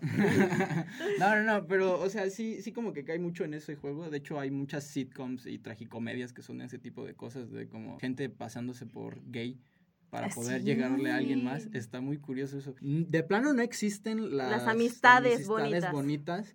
no, 1.19 1.37
no, 1.37 1.43
no, 1.43 1.67
pero, 1.67 2.01
o 2.01 2.09
sea, 2.09 2.31
sí, 2.31 2.63
sí 2.63 2.73
como 2.73 2.95
que 2.95 3.05
cae 3.05 3.19
mucho 3.19 3.45
en 3.45 3.53
ese 3.53 3.77
juego. 3.77 4.09
De 4.09 4.17
hecho, 4.17 4.41
hay 4.41 4.51
muchas 4.51 4.85
sitcoms 4.85 5.45
y 5.45 5.59
tragicomedias 5.59 6.33
que 6.33 6.41
son 6.43 6.63
ese 6.63 6.79
tipo 6.79 7.05
de 7.05 7.13
cosas, 7.13 7.53
de 7.53 7.69
como 7.69 7.99
gente 8.01 8.31
pasándose 8.31 8.87
por 8.87 9.21
gay 9.31 9.59
para 10.11 10.29
poder 10.29 10.61
sí. 10.61 10.67
llegarle 10.67 11.11
a 11.11 11.17
alguien 11.17 11.45
más. 11.45 11.69
Está 11.73 12.01
muy 12.01 12.19
curioso 12.19 12.59
eso. 12.59 12.75
De 12.81 13.23
plano 13.23 13.53
no 13.53 13.63
existen 13.63 14.37
las, 14.37 14.51
Las 14.51 14.67
amistades 14.69 15.35
amistades 15.35 15.49
bonitas. 15.49 15.93
bonitas, 15.93 16.55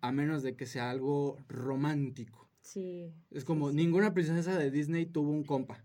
a 0.00 0.12
menos 0.12 0.42
de 0.42 0.56
que 0.56 0.66
sea 0.66 0.90
algo 0.90 1.38
romántico. 1.48 2.48
Sí. 2.62 3.12
Es 3.30 3.44
como 3.44 3.72
ninguna 3.72 4.14
princesa 4.14 4.58
de 4.58 4.70
Disney 4.70 5.06
tuvo 5.06 5.30
un 5.30 5.44
compa. 5.44 5.84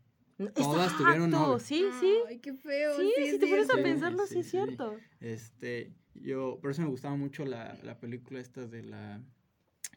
Todas 0.53 0.95
tuvieron 0.95 1.31
novio. 1.31 1.59
Sí, 1.59 1.83
sí. 1.99 2.13
Ay, 2.27 2.37
qué 2.37 2.53
feo. 2.53 2.95
Sí, 2.97 3.11
si 3.31 3.39
te 3.39 3.47
pones 3.47 3.69
a 3.71 3.81
pensarlo, 3.81 4.25
sí, 4.27 4.35
Sí, 4.35 4.39
es 4.41 4.51
cierto. 4.51 4.95
Este, 5.19 5.91
yo, 6.13 6.59
por 6.61 6.71
eso 6.71 6.83
me 6.83 6.89
gustaba 6.89 7.15
mucho 7.15 7.43
la, 7.43 7.75
la 7.83 7.99
película 7.99 8.39
esta 8.39 8.67
de 8.67 8.83
la 8.83 9.19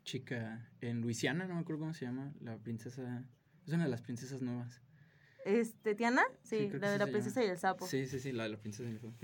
chica 0.03 0.67
en 0.81 1.03
Luisiana, 1.03 1.47
no 1.47 1.55
me 1.55 1.61
acuerdo 1.61 1.81
cómo 1.81 1.95
se 1.95 2.07
llama, 2.07 2.33
la 2.41 2.57
princesa, 2.59 3.25
es 3.67 3.73
una 3.73 3.85
de 3.85 3.91
las 3.91 4.01
princesas 4.01 4.41
nuevas. 4.41 4.81
Este, 5.45 5.95
¿Tiana? 5.95 6.23
Sí, 6.43 6.71
la 6.81 6.91
de 6.91 6.99
la 6.99 7.07
princesa 7.07 7.43
y 7.45 7.49
el 7.49 7.59
sapo. 7.59 7.87
Sí, 7.87 8.07
sí, 8.07 8.19
sí, 8.21 8.33
la 8.33 8.45
de 8.45 8.51
la 8.51 8.57
princesa 8.59 8.89
y 8.89 8.93
el 8.93 9.01
sapo. 9.01 9.15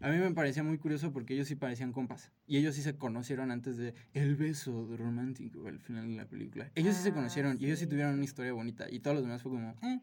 A 0.00 0.08
mí 0.08 0.16
me 0.18 0.32
parecía 0.32 0.64
muy 0.64 0.78
curioso 0.78 1.12
porque 1.12 1.34
ellos 1.34 1.46
sí 1.46 1.54
parecían 1.54 1.92
compas. 1.92 2.32
Y 2.46 2.56
ellos 2.58 2.74
sí 2.74 2.82
se 2.82 2.96
conocieron 2.96 3.52
antes 3.52 3.76
de 3.76 3.94
el 4.14 4.34
beso 4.34 4.88
romántico 4.96 5.66
al 5.68 5.78
final 5.78 6.08
de 6.08 6.16
la 6.16 6.26
película. 6.26 6.70
Ellos 6.74 6.96
sí 6.96 7.02
se 7.04 7.10
Ah, 7.10 7.14
conocieron 7.14 7.56
y 7.60 7.66
ellos 7.66 7.78
sí 7.78 7.86
tuvieron 7.86 8.14
una 8.14 8.24
historia 8.24 8.52
bonita. 8.52 8.86
Y 8.90 8.98
todos 8.98 9.14
los 9.14 9.24
demás 9.24 9.42
fue 9.42 9.52
como, 9.52 9.76
eh. 9.82 10.00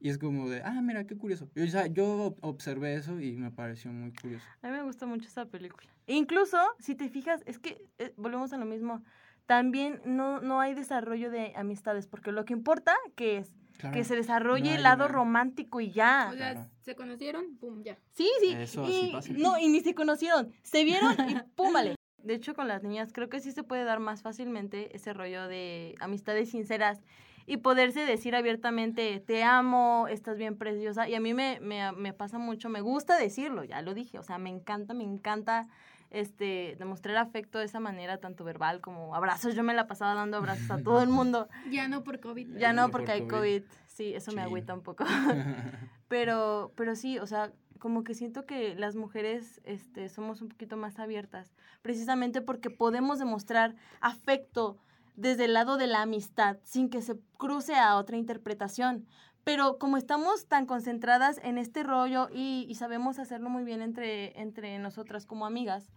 Y 0.00 0.08
es 0.10 0.16
como 0.16 0.48
de, 0.48 0.62
ah, 0.62 0.80
mira, 0.80 1.04
qué 1.06 1.18
curioso. 1.18 1.50
Yo, 1.54 1.64
o 1.64 1.66
sea, 1.66 1.86
yo 1.88 2.36
observé 2.40 2.94
eso 2.94 3.20
y 3.20 3.36
me 3.36 3.50
pareció 3.50 3.92
muy 3.92 4.12
curioso. 4.12 4.46
A 4.62 4.68
mí 4.68 4.72
me 4.72 4.82
gusta 4.82 5.06
mucho 5.06 5.26
esa 5.28 5.46
película. 5.46 5.90
E 6.06 6.14
incluso, 6.14 6.56
si 6.78 6.94
te 6.94 7.08
fijas, 7.08 7.42
es 7.46 7.58
que 7.58 7.84
eh, 7.98 8.14
volvemos 8.16 8.52
a 8.52 8.58
lo 8.58 8.64
mismo. 8.64 9.02
También 9.46 10.00
no, 10.06 10.40
no 10.40 10.60
hay 10.60 10.74
desarrollo 10.74 11.30
de 11.30 11.52
amistades, 11.56 12.06
porque 12.06 12.32
lo 12.32 12.44
que 12.44 12.52
importa 12.52 12.94
que 13.16 13.38
es 13.38 13.56
Claro. 13.78 13.94
que 13.96 14.04
se 14.04 14.16
desarrolle 14.16 14.70
No 14.70 14.76
el 14.76 14.82
lado 14.82 15.08
romántico 15.08 15.80
y 15.80 15.92
ya. 15.92 16.28
O 16.32 16.36
sea, 16.36 16.52
Claro. 16.52 16.70
se 16.82 16.94
conocieron, 16.96 17.56
pum, 17.58 17.82
ya. 17.82 17.96
Sí, 18.12 18.28
sí. 18.40 18.52
Eso 18.52 18.86
y, 18.88 18.92
así 18.92 19.12
pasa. 19.12 19.32
No, 19.36 19.58
y 19.58 19.68
ni 19.68 19.80
se 19.80 19.94
conocieron. 19.94 20.52
Se 20.62 20.84
vieron 20.84 21.14
y 21.30 21.34
púmale. 21.56 21.94
De 22.22 22.34
hecho, 22.34 22.54
con 22.54 22.66
las 22.68 22.82
niñas 22.82 23.12
creo 23.12 23.28
que 23.28 23.40
sí 23.40 23.52
se 23.52 23.62
puede 23.62 23.84
dar 23.84 24.00
más 24.00 24.22
fácilmente 24.22 24.94
ese 24.96 25.12
rollo 25.14 25.46
de 25.46 25.94
amistades 26.00 26.50
sinceras 26.50 27.00
y 27.46 27.58
poderse 27.58 28.04
decir 28.04 28.34
abiertamente, 28.34 29.20
te 29.20 29.42
amo, 29.44 30.06
estás 30.10 30.36
bien 30.36 30.58
preciosa. 30.58 31.08
Y 31.08 31.14
a 31.14 31.20
mí 31.20 31.32
me, 31.32 31.60
me, 31.60 31.92
me 31.92 32.12
pasa 32.12 32.38
mucho, 32.38 32.68
me 32.68 32.80
gusta 32.82 33.16
decirlo, 33.16 33.64
ya 33.64 33.80
lo 33.80 33.94
dije. 33.94 34.18
O 34.18 34.22
sea, 34.22 34.36
me 34.38 34.50
encanta, 34.50 34.92
me 34.92 35.04
encanta 35.04 35.66
este 36.10 36.76
demostrar 36.78 37.16
afecto 37.16 37.58
de 37.58 37.66
esa 37.66 37.80
manera, 37.80 38.18
tanto 38.18 38.44
verbal 38.44 38.80
como 38.80 39.14
abrazos. 39.14 39.54
Yo 39.54 39.62
me 39.62 39.74
la 39.74 39.86
pasaba 39.86 40.14
dando 40.14 40.36
abrazos 40.36 40.70
a 40.70 40.82
todo 40.82 41.02
el 41.02 41.08
mundo. 41.08 41.48
Ya 41.70 41.88
no 41.88 42.02
por 42.02 42.20
COVID. 42.20 42.56
Ya 42.56 42.72
no, 42.72 42.84
por 42.84 43.00
porque 43.00 43.12
hay 43.12 43.20
COVID. 43.22 43.62
COVID. 43.62 43.62
Sí, 43.86 44.14
eso 44.14 44.32
me 44.32 44.42
agüita 44.42 44.74
un 44.74 44.82
poco. 44.82 45.04
Pero, 46.08 46.72
pero 46.74 46.96
sí, 46.96 47.18
o 47.18 47.26
sea, 47.26 47.52
como 47.78 48.02
que 48.02 48.14
siento 48.14 48.46
que 48.46 48.74
las 48.74 48.96
mujeres 48.96 49.60
este, 49.64 50.08
somos 50.08 50.40
un 50.40 50.48
poquito 50.48 50.78
más 50.78 50.98
abiertas, 50.98 51.52
precisamente 51.82 52.40
porque 52.40 52.70
podemos 52.70 53.18
demostrar 53.18 53.74
afecto 54.00 54.78
desde 55.16 55.46
el 55.46 55.52
lado 55.52 55.76
de 55.76 55.86
la 55.86 56.02
amistad, 56.02 56.58
sin 56.62 56.88
que 56.88 57.02
se 57.02 57.18
cruce 57.36 57.74
a 57.74 57.96
otra 57.96 58.16
interpretación. 58.16 59.06
Pero 59.48 59.78
como 59.78 59.96
estamos 59.96 60.46
tan 60.46 60.66
concentradas 60.66 61.40
en 61.42 61.56
este 61.56 61.82
rollo 61.82 62.28
y, 62.30 62.70
sabemos 62.74 63.18
hacerlo 63.18 63.48
muy 63.48 63.64
bien 63.64 63.80
entre, 63.80 64.38
entre 64.38 64.78
nosotras 64.78 65.24
como 65.24 65.46
amigas, 65.46 65.90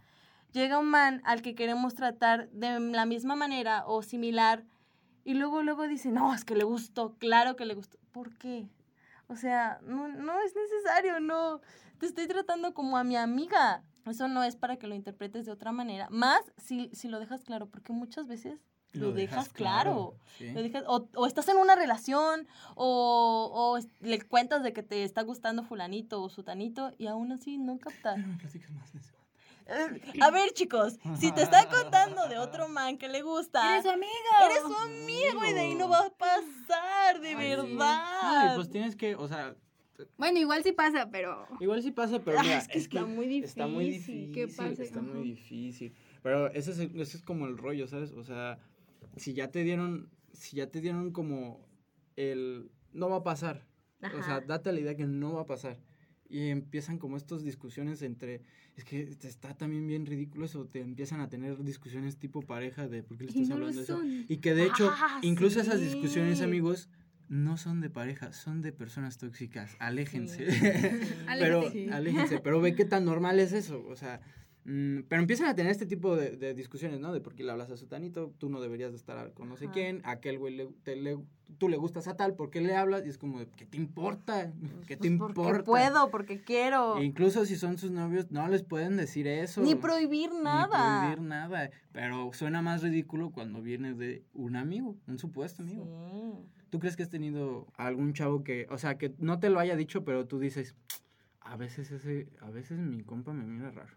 llega 0.53 0.79
un 0.79 0.89
man 0.89 1.21
al 1.25 1.41
que 1.41 1.53
queremos 1.53 1.93
tratar 1.93 2.49
de 2.51 2.79
la 2.79 3.05
misma 3.05 3.35
manera 3.35 3.83
o 3.87 4.03
similar 4.03 4.63
y 5.25 5.33
luego, 5.33 5.63
luego 5.63 5.85
dice, 5.89 6.11
no, 6.13 6.33
es 6.33 6.45
que 6.45 6.55
le 6.55 6.63
gustó, 6.63 7.17
claro 7.17 7.57
que 7.57 7.65
le 7.65 7.73
gustó. 7.73 7.97
¿Por 8.13 8.37
qué? 8.37 8.69
O 9.27 9.35
sea, 9.35 9.81
no, 9.83 10.07
no 10.07 10.39
es 10.39 10.55
necesario, 10.55 11.19
no. 11.19 11.59
Te 11.97 12.05
estoy 12.05 12.27
tratando 12.27 12.73
como 12.73 12.97
a 12.97 13.03
mi 13.03 13.17
amiga. 13.17 13.83
Eso 14.05 14.29
no 14.29 14.45
es 14.45 14.55
para 14.55 14.77
que 14.77 14.87
lo 14.87 14.95
interpretes 14.95 15.45
de 15.45 15.51
otra 15.51 15.73
manera. 15.73 16.07
Más 16.09 16.39
si, 16.55 16.89
si 16.93 17.09
lo 17.09 17.19
dejas 17.19 17.43
claro, 17.43 17.67
porque 17.67 17.91
muchas 17.91 18.27
veces 18.27 18.61
lo, 18.93 19.11
dejas, 19.11 19.49
claro. 19.49 20.15
sí. 20.37 20.51
Lo 20.51 20.61
dejas- 20.61 20.83
o, 20.87 21.07
o 21.15 21.25
estás 21.27 21.47
en 21.49 21.57
una 21.57 21.75
relación, 21.75 22.47
o, 22.75 23.79
le 24.01 24.21
cuentas 24.21 24.63
de 24.63 24.73
que 24.73 24.83
te 24.83 25.03
está 25.03 25.21
gustando 25.23 25.63
fulanito 25.63 26.21
o 26.21 26.29
sutanito, 26.29 26.93
y 26.97 27.07
aún 27.07 27.31
así 27.31 27.57
no 27.57 27.77
capta. 27.77 28.17
No 28.17 28.27
me 28.27 28.37
platicas 28.37 28.71
más 28.71 28.91
de 28.93 28.99
eso. 28.99 29.13
Eh, 29.67 30.01
A 30.21 30.31
ver, 30.31 30.51
chicos, 30.53 30.97
si 31.19 31.31
te 31.31 31.43
está 31.43 31.69
contando 31.69 32.27
de 32.27 32.37
otro 32.39 32.67
man 32.67 32.97
que 32.97 33.07
le 33.07 33.21
gusta, 33.21 33.73
¡Eres 33.73 33.83
su 33.83 33.91
amigo! 33.91 34.11
eres 34.43 34.63
su 34.63 34.75
amigo 34.75 35.45
y 35.49 35.53
de 35.53 35.59
ahí 35.61 35.75
no 35.75 35.87
va 35.87 35.99
a 36.07 36.09
pasar, 36.09 37.21
de 37.21 37.29
Ay, 37.29 37.35
sí. 37.35 37.39
verdad. 37.75 38.03
Ay, 38.21 38.49
pues 38.55 38.69
tienes 38.69 38.95
que, 38.95 39.15
o 39.15 39.27
sea, 39.27 39.55
Bueno, 40.17 40.39
igual 40.39 40.63
sí 40.63 40.71
pasa, 40.73 41.09
pero... 41.11 41.47
igual 41.59 41.81
sí 41.83 41.91
pasa, 41.91 42.19
pero 42.19 42.41
mira, 42.41 42.57
es 42.57 42.67
que 42.67 42.79
está 42.79 43.05
muy 43.05 43.43
Está 43.43 43.67
muy 43.67 43.85
difícil, 43.85 44.15
difícil. 44.31 44.33
¿qué 44.33 44.47
pasa? 44.47 44.83
Está 44.83 45.01
muy 45.01 45.21
difícil. 45.23 45.95
Pero 46.23 46.47
ese 46.51 46.71
es, 46.71 46.79
ese 46.79 47.17
es 47.17 47.23
como 47.23 47.45
el 47.45 47.57
rollo, 47.57 47.87
¿sabes? 47.87 48.11
O 48.11 48.23
sea, 48.23 48.57
si 49.17 49.33
ya 49.33 49.51
te 49.51 49.63
dieron, 49.63 50.09
si 50.33 50.57
ya 50.57 50.67
te 50.71 50.81
dieron 50.81 51.11
como 51.11 51.67
el, 52.15 52.71
no 52.93 53.09
va 53.09 53.17
a 53.17 53.23
pasar. 53.23 53.67
O 54.03 54.23
sea, 54.23 54.37
Ajá. 54.37 54.41
date 54.41 54.71
la 54.71 54.79
idea 54.79 54.95
que 54.95 55.05
no 55.05 55.33
va 55.33 55.41
a 55.41 55.45
pasar. 55.45 55.79
Y 56.27 56.47
empiezan 56.47 56.97
como 56.97 57.17
estas 57.17 57.43
discusiones 57.43 58.01
entre, 58.01 58.41
es 58.75 58.85
que 58.85 59.05
te 59.05 59.27
está 59.27 59.55
también 59.55 59.85
bien 59.85 60.05
ridículo 60.05 60.45
eso, 60.45 60.65
te 60.65 60.79
empiezan 60.79 61.19
a 61.19 61.29
tener 61.29 61.61
discusiones 61.63 62.17
tipo 62.17 62.41
pareja 62.41 62.87
de 62.87 63.03
por 63.03 63.17
qué 63.17 63.25
le 63.25 63.29
estás 63.31 63.49
no 63.49 63.55
hablando 63.55 63.77
de 63.77 63.83
eso. 63.83 64.01
Y 64.29 64.37
que 64.37 64.55
de 64.55 64.65
hecho, 64.65 64.89
Ah, 64.93 65.19
incluso 65.23 65.59
esas 65.59 65.81
discusiones, 65.81 66.37
sí. 66.39 66.43
amigos, 66.45 66.89
no 67.27 67.57
son 67.57 67.79
de 67.81 67.89
pareja, 67.89 68.33
son 68.33 68.61
de 68.61 68.71
personas 68.71 69.17
tóxicas. 69.17 69.75
Aléjense. 69.79 70.51
Sí. 70.51 70.59
pero, 71.39 71.63
aléjense. 71.91 72.39
Pero 72.39 72.61
ve 72.61 72.75
qué 72.75 72.85
tan 72.85 73.05
normal 73.05 73.39
es 73.39 73.51
eso. 73.51 73.85
O 73.87 73.95
sea, 73.95 74.21
mm, 74.65 75.01
pero 75.07 75.21
empiezan 75.21 75.47
a 75.47 75.55
tener 75.55 75.71
este 75.71 75.85
tipo 75.85 76.15
de, 76.15 76.37
de 76.37 76.53
discusiones, 76.53 76.99
¿no? 76.99 77.13
De 77.13 77.21
por 77.21 77.33
qué 77.35 77.43
le 77.43 77.51
hablas 77.51 77.71
a 77.71 77.77
su 77.77 77.87
tanito, 77.87 78.33
tú 78.37 78.49
no 78.49 78.61
deberías 78.61 78.91
de 78.91 78.97
estar 78.97 79.33
con 79.33 79.49
no 79.49 79.57
sé 79.57 79.65
Ajá. 79.65 79.73
quién, 79.73 80.01
a 80.05 80.11
aquel 80.11 80.37
güey 80.39 80.55
le, 80.55 80.67
te 80.83 80.95
le- 80.95 81.17
tú 81.57 81.67
le 81.67 81.77
gustas 81.77 82.07
a 82.07 82.15
tal, 82.15 82.35
¿por 82.35 82.49
qué 82.49 82.61
le 82.61 82.75
hablas? 82.75 83.05
Y 83.05 83.09
es 83.09 83.17
como, 83.17 83.39
¿qué 83.57 83.65
te 83.65 83.77
importa? 83.77 84.51
¿Qué 84.87 84.95
te 84.95 85.09
Pues 85.09 85.33
porque 85.33 85.41
importa? 85.41 85.63
puedo, 85.63 86.09
porque 86.11 86.41
quiero. 86.43 86.97
E 86.97 87.03
incluso 87.03 87.45
si 87.45 87.55
son 87.57 87.77
sus 87.77 87.91
novios, 87.91 88.31
no 88.31 88.47
les 88.47 88.63
pueden 88.63 88.95
decir 88.97 89.27
eso. 89.27 89.61
Ni 89.61 89.75
prohibir 89.75 90.31
Ni 90.31 90.41
nada. 90.43 90.99
prohibir 91.01 91.21
nada. 91.21 91.69
Pero 91.91 92.31
suena 92.33 92.61
más 92.61 92.81
ridículo 92.83 93.31
cuando 93.31 93.61
viene 93.61 93.93
de 93.93 94.23
un 94.33 94.55
amigo, 94.55 94.95
un 95.07 95.19
supuesto 95.19 95.61
amigo. 95.63 95.85
Sí. 96.45 96.49
¿Tú 96.69 96.79
crees 96.79 96.95
que 96.95 97.03
has 97.03 97.09
tenido 97.09 97.67
algún 97.75 98.13
chavo 98.13 98.45
que, 98.45 98.65
o 98.69 98.77
sea, 98.77 98.97
que 98.97 99.13
no 99.17 99.39
te 99.39 99.49
lo 99.49 99.59
haya 99.59 99.75
dicho, 99.75 100.05
pero 100.05 100.25
tú 100.25 100.39
dices, 100.39 100.73
a 101.41 101.57
veces 101.57 101.91
ese, 101.91 102.29
a 102.39 102.49
veces 102.49 102.79
mi 102.79 103.03
compa 103.03 103.33
me 103.33 103.43
mira 103.43 103.71
raro? 103.71 103.93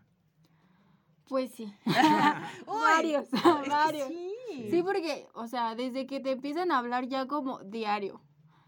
Pues 1.28 1.50
sí. 1.52 1.72
Varios, 2.66 3.28
varios. 3.68 4.08
sí. 4.08 4.68
Sí, 4.70 4.82
porque, 4.82 5.26
o 5.34 5.46
sea, 5.48 5.74
desde 5.74 6.06
que 6.06 6.20
te 6.20 6.32
empiezan 6.32 6.70
a 6.70 6.78
hablar 6.78 7.06
ya 7.08 7.26
como 7.26 7.58
diario, 7.60 8.22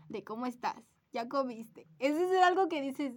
de 0.09 0.25
cómo 0.25 0.47
estás, 0.47 0.77
ya 1.13 1.29
comiste. 1.29 1.87
Ese 1.99 2.25
es 2.25 2.43
algo 2.43 2.69
que 2.69 2.81
dices, 2.83 3.13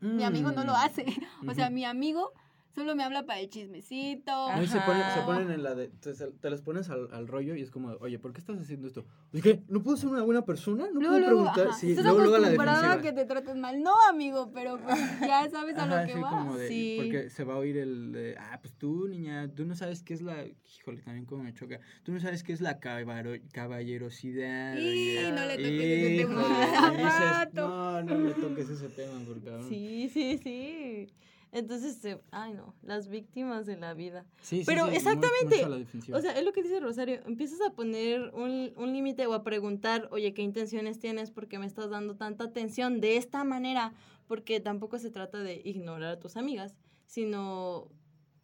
mi 0.00 0.22
amigo 0.24 0.52
no 0.52 0.64
lo 0.64 0.72
Mm. 0.72 0.76
hace. 0.76 1.04
O 1.50 1.54
sea, 1.54 1.70
mi 1.70 1.84
amigo 1.84 2.32
Solo 2.76 2.94
me 2.94 3.02
habla 3.04 3.24
para 3.24 3.40
el 3.40 3.48
chismecito. 3.48 4.30
No, 4.52 4.62
y 4.62 4.66
se, 4.66 4.78
ponen, 4.80 5.02
se 5.14 5.20
ponen 5.22 5.50
en 5.50 5.62
la 5.62 5.74
de. 5.74 5.88
Te, 5.88 6.12
te 6.12 6.50
las 6.50 6.60
pones 6.60 6.90
al, 6.90 7.08
al 7.10 7.26
rollo 7.26 7.54
y 7.56 7.62
es 7.62 7.70
como, 7.70 7.88
oye, 8.00 8.18
¿por 8.18 8.34
qué 8.34 8.40
estás 8.40 8.58
haciendo 8.60 8.86
esto? 8.86 9.06
Oye, 9.32 9.42
¿qué? 9.42 9.62
¿No 9.68 9.82
puedo 9.82 9.96
ser 9.96 10.10
una 10.10 10.22
buena 10.22 10.44
persona? 10.44 10.84
¿No 10.92 11.00
Luego, 11.00 11.14
puedo 11.16 11.26
preguntar? 11.26 11.68
ajá, 11.68 11.78
Sí, 11.78 11.90
estás 11.92 12.04
luego, 12.04 12.20
luego 12.20 12.34
a 12.36 12.38
la 12.40 12.50
defensiva. 12.50 13.00
que 13.00 13.12
te 13.12 13.24
traten 13.24 13.60
mal. 13.62 13.82
No, 13.82 13.94
amigo, 14.10 14.52
pero 14.52 14.78
pues 14.78 14.94
ya 15.20 15.48
sabes 15.50 15.74
a 15.78 15.84
Ajá, 15.84 16.02
lo 16.02 16.06
que 16.06 16.12
sí, 16.12 16.20
vas. 16.20 16.30
como 16.34 16.56
de, 16.58 16.68
Sí. 16.68 16.94
porque 17.02 17.30
se 17.30 17.44
va 17.44 17.54
a 17.54 17.56
oír 17.56 17.78
el 17.78 18.12
de, 18.12 18.36
ah, 18.38 18.58
pues 18.60 18.74
tú, 18.74 19.08
niña, 19.08 19.48
tú 19.54 19.64
no 19.64 19.74
sabes 19.74 20.02
qué 20.02 20.12
es 20.12 20.20
la, 20.20 20.44
híjole, 20.78 21.00
también 21.00 21.24
como 21.24 21.44
me 21.44 21.54
choca, 21.54 21.80
tú 22.02 22.12
no 22.12 22.20
sabes 22.20 22.42
qué 22.42 22.52
es 22.52 22.60
la 22.60 22.78
cabaro- 22.78 23.40
caballerosidad. 23.52 24.76
Y 24.76 25.16
oye. 25.16 25.32
no 25.32 25.46
le 25.46 25.56
toques 25.56 25.80
ese 25.80 26.16
tema. 26.26 27.46
No, 27.54 28.02
no 28.02 28.18
le 28.18 28.34
toques 28.34 28.68
ese 28.68 28.88
tema, 28.90 29.18
porque 29.26 29.44
cabrón. 29.44 29.66
Sí, 29.68 30.10
sí, 30.12 30.38
sí. 30.42 31.06
Entonces, 31.52 32.04
eh, 32.04 32.20
ay 32.30 32.54
no, 32.54 32.74
las 32.82 33.08
víctimas 33.08 33.66
de 33.66 33.76
la 33.76 33.94
vida. 33.94 34.26
Sí, 34.42 34.58
sí, 34.58 34.64
Pero 34.66 34.88
sí, 34.88 34.96
exactamente. 34.96 35.64
O 36.12 36.20
sea, 36.20 36.32
es 36.32 36.44
lo 36.44 36.52
que 36.52 36.62
dice 36.62 36.80
Rosario, 36.80 37.20
empiezas 37.26 37.60
a 37.62 37.72
poner 37.72 38.30
un, 38.34 38.72
un 38.76 38.92
límite 38.92 39.26
o 39.26 39.34
a 39.34 39.42
preguntar, 39.42 40.08
oye, 40.10 40.34
¿qué 40.34 40.42
intenciones 40.42 40.98
tienes? 40.98 41.30
porque 41.30 41.58
me 41.58 41.66
estás 41.66 41.90
dando 41.90 42.16
tanta 42.16 42.44
atención 42.44 43.00
de 43.00 43.16
esta 43.16 43.44
manera? 43.44 43.92
Porque 44.26 44.60
tampoco 44.60 44.98
se 44.98 45.10
trata 45.10 45.38
de 45.38 45.60
ignorar 45.64 46.12
a 46.12 46.20
tus 46.20 46.36
amigas, 46.36 46.76
sino 47.06 47.88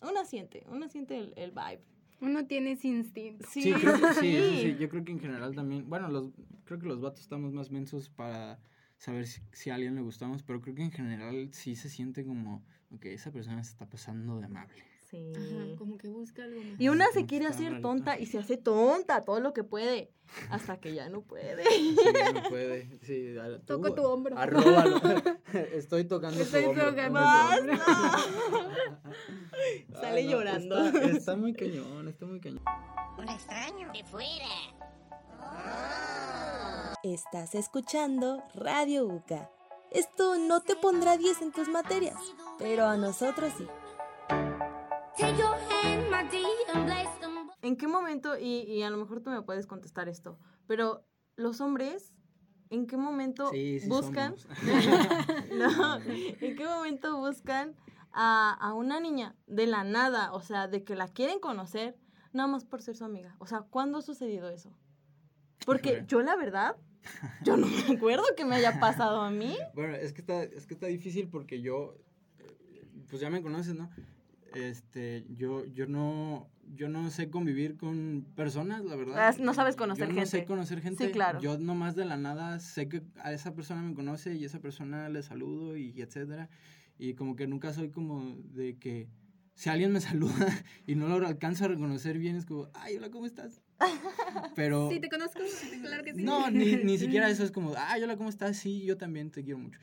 una 0.00 0.24
siente, 0.24 0.64
una 0.70 0.88
siente 0.88 1.18
el, 1.18 1.32
el 1.36 1.50
vibe. 1.50 1.82
Uno 2.20 2.46
tiene 2.46 2.72
ese 2.72 2.88
instinto. 2.88 3.46
Sí, 3.50 3.62
Sí, 3.62 3.72
creo 3.72 3.96
sí, 4.14 4.36
eso 4.36 4.60
sí, 4.60 4.76
yo 4.78 4.88
creo 4.88 5.04
que 5.04 5.10
en 5.10 5.18
general 5.18 5.54
también, 5.54 5.88
bueno, 5.88 6.08
los, 6.08 6.30
creo 6.64 6.78
que 6.78 6.86
los 6.86 7.00
vatos 7.00 7.20
estamos 7.22 7.52
más 7.52 7.70
mensos 7.70 8.08
para 8.08 8.60
saber 8.96 9.26
si, 9.26 9.42
si 9.50 9.70
a 9.70 9.74
alguien 9.74 9.96
le 9.96 10.02
gustamos, 10.02 10.44
pero 10.44 10.60
creo 10.60 10.76
que 10.76 10.82
en 10.84 10.92
general 10.92 11.48
sí 11.52 11.74
se 11.74 11.88
siente 11.88 12.24
como, 12.24 12.64
ok, 12.94 13.04
esa 13.06 13.30
persona 13.30 13.62
se 13.64 13.72
está 13.72 13.86
pasando 13.86 14.38
de 14.38 14.46
amable. 14.46 14.82
Sí. 15.10 15.30
Ajá, 15.36 15.76
como 15.76 15.98
que 15.98 16.08
busca 16.08 16.42
algo 16.44 16.58
más. 16.62 16.80
Y 16.80 16.88
una 16.88 17.06
se 17.12 17.26
quiere 17.26 17.44
hacer 17.46 17.82
tonta 17.82 18.18
y 18.18 18.24
se 18.24 18.38
hace 18.38 18.56
tonta 18.56 19.20
todo 19.20 19.40
lo 19.40 19.52
que 19.52 19.62
puede, 19.62 20.10
hasta 20.48 20.78
que 20.80 20.94
ya 20.94 21.10
no 21.10 21.20
puede. 21.20 21.62
Sí, 21.64 21.96
no 22.34 22.42
puede, 22.48 22.98
sí. 23.02 23.36
a- 23.36 23.58
tú, 23.58 23.64
Toco 23.66 23.92
tu 23.94 24.02
hombro. 24.04 24.38
Arróbalo. 24.38 25.00
Estoy 25.74 26.04
tocando 26.04 26.40
Estoy 26.40 26.62
su 26.64 26.68
hombro. 26.70 26.90
tocando 26.90 27.18
Ando 27.18 27.72
su 27.74 27.78
su- 27.78 27.90
¡Basta! 27.90 28.18
Sale 30.00 30.20
Ah, 30.20 30.24
no, 30.24 30.30
llorando. 30.30 30.84
Está, 30.86 31.04
está 31.04 31.36
muy 31.36 31.52
cañón, 31.52 32.08
está 32.08 32.24
muy 32.24 32.40
cañón. 32.40 32.62
Un 33.18 33.28
extraño 33.28 33.92
de 33.92 34.04
fuera. 34.04 34.46
Estás 37.02 37.54
escuchando 37.54 38.42
Radio 38.54 39.04
UCA. 39.06 39.50
Esto 39.94 40.38
no 40.38 40.62
te 40.62 40.74
pondrá 40.74 41.18
10 41.18 41.42
en 41.42 41.52
tus 41.52 41.68
materias, 41.68 42.18
pero 42.58 42.86
a 42.86 42.96
nosotros 42.96 43.52
sí. 43.58 43.66
¿En 47.60 47.76
qué 47.76 47.86
momento, 47.86 48.38
y, 48.38 48.62
y 48.62 48.82
a 48.82 48.90
lo 48.90 48.96
mejor 48.96 49.22
tú 49.22 49.30
me 49.30 49.42
puedes 49.42 49.66
contestar 49.66 50.08
esto, 50.08 50.38
pero 50.66 51.04
los 51.36 51.60
hombres, 51.60 52.12
¿en 52.70 52.86
qué 52.86 52.96
momento 52.96 53.50
Sí, 53.50 53.80
sí 53.80 53.88
buscan? 53.88 54.34
no, 55.52 55.96
¿en 55.98 56.56
qué 56.56 56.64
momento 56.64 57.18
buscan 57.18 57.76
a, 58.12 58.54
a 58.54 58.74
una 58.74 58.98
niña 58.98 59.36
de 59.46 59.66
la 59.66 59.84
nada? 59.84 60.32
O 60.32 60.40
sea, 60.40 60.68
de 60.68 60.84
que 60.84 60.96
la 60.96 61.08
quieren 61.08 61.38
conocer, 61.38 61.98
nada 62.32 62.48
más 62.48 62.64
por 62.64 62.80
ser 62.82 62.96
su 62.96 63.04
amiga. 63.04 63.36
O 63.38 63.46
sea, 63.46 63.62
¿cuándo 63.62 63.98
ha 63.98 64.02
sucedido 64.02 64.48
eso? 64.48 64.72
Porque 65.66 66.04
yo 66.06 66.22
la 66.22 66.34
verdad, 66.34 66.76
yo 67.44 67.56
no 67.56 67.66
me 67.66 67.96
acuerdo 67.96 68.24
que 68.36 68.44
me 68.44 68.56
haya 68.56 68.78
pasado 68.80 69.20
a 69.20 69.30
mí. 69.30 69.56
Bueno, 69.74 69.94
es 69.94 70.12
que 70.12 70.20
está, 70.20 70.42
es 70.42 70.66
que 70.66 70.74
está 70.74 70.86
difícil 70.86 71.28
porque 71.28 71.60
yo, 71.60 71.96
eh, 72.38 72.84
pues 73.08 73.20
ya 73.20 73.30
me 73.30 73.42
conoces, 73.42 73.74
¿no? 73.74 73.90
Este, 74.54 75.24
yo, 75.30 75.64
yo 75.66 75.86
no, 75.86 76.50
yo 76.74 76.88
no 76.88 77.10
sé 77.10 77.30
convivir 77.30 77.76
con 77.76 78.26
personas, 78.34 78.84
la 78.84 78.96
verdad. 78.96 79.36
No 79.38 79.54
sabes 79.54 79.76
conocer 79.76 80.08
yo 80.08 80.14
no 80.14 80.26
sé 80.26 80.38
gente. 80.38 80.46
conocer 80.46 80.80
gente. 80.80 81.10
claro. 81.10 81.40
Yo 81.40 81.58
nomás 81.58 81.96
de 81.96 82.04
la 82.04 82.16
nada 82.16 82.58
sé 82.60 82.88
que 82.88 83.02
a 83.16 83.32
esa 83.32 83.54
persona 83.54 83.82
me 83.82 83.94
conoce 83.94 84.34
y 84.34 84.44
esa 84.44 84.60
persona 84.60 85.08
le 85.08 85.22
saludo 85.22 85.76
y, 85.76 86.00
etcétera. 86.00 86.48
Y 86.98 87.14
como 87.14 87.36
que 87.36 87.46
nunca 87.46 87.72
soy 87.72 87.90
como 87.90 88.36
de 88.52 88.78
que 88.78 89.08
si 89.54 89.70
alguien 89.70 89.92
me 89.92 90.00
saluda 90.00 90.46
y 90.86 90.94
no 90.94 91.08
lo 91.08 91.26
alcanzo 91.26 91.64
a 91.64 91.68
reconocer 91.68 92.18
bien, 92.18 92.36
es 92.36 92.46
como, 92.46 92.68
ay, 92.74 92.96
hola, 92.96 93.10
¿cómo 93.10 93.26
estás? 93.26 93.62
Pero... 94.54 94.90
Sí, 94.90 95.00
te 95.00 95.08
conozco. 95.08 95.40
Claro 95.82 96.04
que 96.04 96.14
sí. 96.14 96.22
No, 96.22 96.50
ni, 96.50 96.76
ni 96.76 96.98
siquiera 96.98 97.28
eso 97.28 97.44
es 97.44 97.50
como, 97.50 97.74
ah, 97.76 97.96
hola, 98.02 98.16
¿cómo 98.16 98.28
estás? 98.28 98.56
Sí, 98.56 98.84
yo 98.84 98.96
también 98.96 99.30
te 99.30 99.42
quiero 99.42 99.58
mucho. 99.58 99.78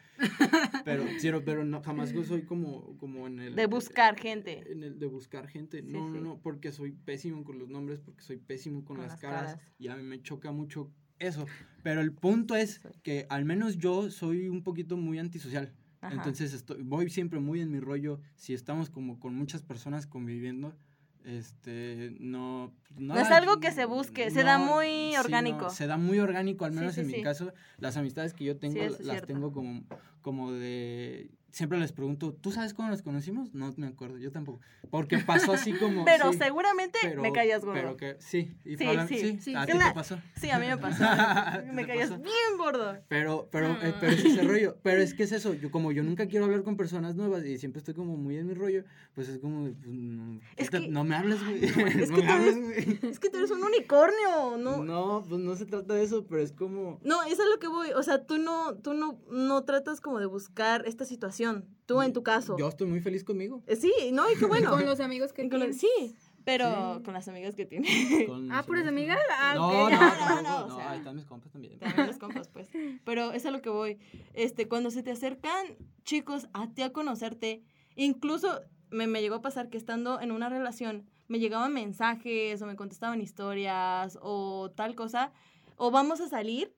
Pero, 0.85 1.05
pero, 1.21 1.43
pero 1.43 1.65
no, 1.65 1.81
jamás 1.81 2.11
yo 2.11 2.23
soy 2.23 2.43
como, 2.43 2.97
como 2.97 3.27
en 3.27 3.39
el... 3.39 3.55
De 3.55 3.65
buscar 3.65 4.17
gente. 4.17 4.63
En 4.71 4.83
el 4.83 4.99
de 4.99 5.05
buscar 5.07 5.47
gente. 5.47 5.81
Sí, 5.81 5.87
no, 5.87 6.09
no, 6.09 6.15
sí. 6.15 6.21
no, 6.23 6.39
porque 6.41 6.71
soy 6.71 6.91
pésimo 6.91 7.43
con 7.43 7.59
los 7.59 7.69
nombres, 7.69 7.99
porque 7.99 8.23
soy 8.23 8.37
pésimo 8.37 8.83
con, 8.85 8.97
Con 8.97 9.03
las, 9.03 9.11
las 9.13 9.19
caras, 9.19 9.53
caras. 9.53 9.67
Y 9.77 9.87
a 9.87 9.95
mí 9.95 10.03
me 10.03 10.21
choca 10.21 10.51
mucho 10.51 10.91
eso. 11.19 11.45
Pero 11.83 12.01
el 12.01 12.13
punto 12.13 12.55
es 12.55 12.81
que 13.03 13.25
al 13.29 13.45
menos 13.45 13.77
yo 13.77 14.09
soy 14.09 14.49
un 14.49 14.63
poquito 14.63 14.97
muy 14.97 15.19
antisocial. 15.19 15.73
Ajá. 16.01 16.15
Entonces 16.15 16.53
estoy, 16.53 16.81
voy 16.81 17.09
siempre 17.09 17.39
muy 17.39 17.61
en 17.61 17.71
mi 17.71 17.79
rollo. 17.79 18.21
Si 18.35 18.53
estamos 18.53 18.89
como 18.89 19.19
con 19.19 19.35
muchas 19.35 19.61
personas 19.61 20.07
conviviendo, 20.07 20.75
este, 21.25 22.15
no... 22.19 22.73
No 22.97 23.17
es 23.17 23.29
algo 23.29 23.59
que 23.59 23.71
se 23.71 23.85
busque, 23.85 24.31
se 24.31 24.43
da 24.43 24.57
muy 24.57 25.11
sí, 25.11 25.17
orgánico. 25.17 25.69
se 25.69 25.87
da 25.87 25.97
muy 25.97 26.19
orgánico, 26.19 26.65
al 26.65 26.71
menos 26.71 26.97
en 26.97 27.07
mi 27.07 27.21
caso. 27.21 27.53
Las 27.77 27.97
amistades 27.97 28.33
que 28.33 28.45
yo 28.45 28.57
tengo, 28.57 28.81
las 28.81 28.97
cierto. 28.97 29.27
tengo 29.27 29.51
como, 29.51 29.83
como 30.21 30.51
de... 30.51 31.29
Siempre 31.51 31.79
les 31.79 31.91
pregunto, 31.91 32.33
¿tú 32.33 32.51
sabes 32.51 32.73
cómo 32.73 32.89
nos 32.89 33.01
conocimos? 33.01 33.53
No 33.53 33.73
me 33.77 33.87
acuerdo, 33.87 34.17
yo 34.17 34.31
tampoco. 34.31 34.59
Porque 34.91 35.17
pasó 35.17 35.53
así 35.53 35.73
como... 35.73 36.05
Pero 36.05 36.31
sí, 36.31 36.37
seguramente 36.37 36.99
pero- 37.01 37.21
me 37.21 37.31
caías 37.31 37.65
gordo. 37.65 37.73
Pero 37.81 37.97
que, 37.97 38.17
sí, 38.19 38.53
y 38.65 38.77
Sí, 38.77 38.85
sí, 39.07 39.39
sí, 39.41 39.55
a 39.55 39.65
ti 39.65 39.73
te 39.73 39.93
pasó. 39.93 40.19
Sí, 40.35 40.49
a 40.49 40.59
mí 40.59 40.67
me 40.67 40.77
pasó. 40.77 41.03
¿Te 41.65 41.71
me 41.71 41.85
pasó? 41.85 42.17
bien 42.19 42.57
gordo. 42.57 42.97
Pero, 43.07 43.47
pero, 43.51 43.67
eh, 43.81 43.89
Mm. 43.89 43.99
pero 43.99 44.11
es 44.11 44.25
ese 44.25 44.41
rollo. 44.43 44.77
Pero 44.83 45.01
es 45.01 45.13
que 45.13 45.23
es 45.23 45.31
eso. 45.31 45.53
Yo, 45.53 45.71
como 45.71 45.91
yo 45.91 46.03
nunca 46.03 46.27
quiero 46.27 46.45
hablar 46.45 46.63
con 46.63 46.77
personas 46.77 47.15
nuevas 47.15 47.43
y 47.45 47.57
siempre 47.57 47.79
estoy 47.79 47.93
como 47.95 48.15
muy 48.15 48.37
en 48.37 48.45
mi 48.47 48.53
rollo, 48.53 48.83
pues 49.15 49.27
es 49.29 49.39
como, 49.39 49.63
pues, 49.73 49.87
no, 49.87 50.39
Es 50.55 50.69
que- 50.69 50.87
no 50.87 51.03
me 51.03 51.15
hables, 51.15 51.43
güey. 51.43 51.65
es 51.65 51.75
no 52.11 52.17
que 52.17 52.23
me 52.23 52.29
eres- 52.29 52.29
hables, 52.29 52.55
güey. 52.63 53.11
Es 53.11 53.19
que 53.19 53.29
tú 53.29 53.37
eres 53.37 53.51
un 53.51 53.63
unicornio, 53.63 54.57
¿no? 54.57 54.83
No, 54.83 55.25
pues 55.27 55.41
no 55.41 55.55
se 55.55 55.65
trata 55.65 55.93
de 55.95 56.03
eso, 56.03 56.25
pero 56.27 56.41
es 56.41 56.51
como... 56.51 56.99
No, 57.03 57.23
eso 57.23 57.41
es 57.43 57.49
lo 57.49 57.59
que 57.59 57.67
voy. 57.67 57.89
O 57.95 58.03
sea, 58.03 58.23
tú 58.25 58.37
no, 58.37 58.75
tú 58.75 58.93
no, 58.93 59.19
no 59.31 59.63
tratas 59.63 59.99
como 60.01 60.19
de 60.19 60.25
buscar 60.27 60.83
esta 60.87 61.05
situación. 61.05 61.38
Tú 61.85 62.01
en 62.01 62.13
tu 62.13 62.21
caso. 62.23 62.55
Yo 62.57 62.67
estoy 62.67 62.87
muy 62.87 62.99
feliz 63.01 63.23
conmigo. 63.23 63.63
Eh, 63.67 63.75
Sí, 63.75 63.91
no, 64.13 64.29
y 64.31 64.35
qué 64.35 64.45
bueno. 64.45 64.69
Con 64.71 64.85
los 64.85 64.99
amigos 64.99 65.33
que 65.33 65.45
tienes. 65.47 65.79
Sí, 65.79 66.15
pero 66.45 66.97
Sí. 66.97 67.03
con 67.03 67.13
las 67.13 67.27
amigas 67.27 67.55
que 67.55 67.65
tiene. 67.65 67.87
Con 68.27 68.51
Ah, 68.51 68.63
¿puras 68.63 68.85
amigos. 68.87 69.15
amigas? 69.15 69.19
Ah, 69.39 69.53
No, 69.55 69.85
ok. 69.85 69.91
no, 69.91 69.99
No, 70.41 70.41
no, 70.41 70.65
o 70.65 70.67
no, 70.69 70.75
sea. 70.75 70.91
ahí 70.91 70.97
están 70.99 71.15
mis 71.15 71.25
compas 71.25 71.51
también. 71.51 71.79
También 71.79 72.07
los 72.07 72.17
compas, 72.17 72.47
pues. 72.49 72.69
Pero 73.05 73.31
es 73.31 73.45
a 73.45 73.51
lo 73.51 73.61
que 73.61 73.69
voy. 73.69 73.97
Este, 74.33 74.67
cuando 74.67 74.91
se 74.91 75.01
te 75.03 75.11
acercan 75.11 75.77
chicos 76.03 76.47
a 76.53 76.67
ti 76.73 76.81
a 76.83 76.91
conocerte, 76.93 77.63
incluso 77.95 78.61
me, 78.91 79.07
me 79.07 79.21
llegó 79.21 79.35
a 79.35 79.41
pasar 79.41 79.69
que 79.69 79.77
estando 79.77 80.19
en 80.21 80.31
una 80.31 80.49
relación, 80.49 81.05
me 81.27 81.39
llegaban 81.39 81.73
mensajes 81.73 82.61
o 82.61 82.65
me 82.65 82.75
contestaban 82.75 83.21
historias 83.21 84.17
o 84.21 84.71
tal 84.75 84.95
cosa, 84.95 85.31
o 85.75 85.91
vamos 85.91 86.21
a 86.21 86.27
salir. 86.27 86.75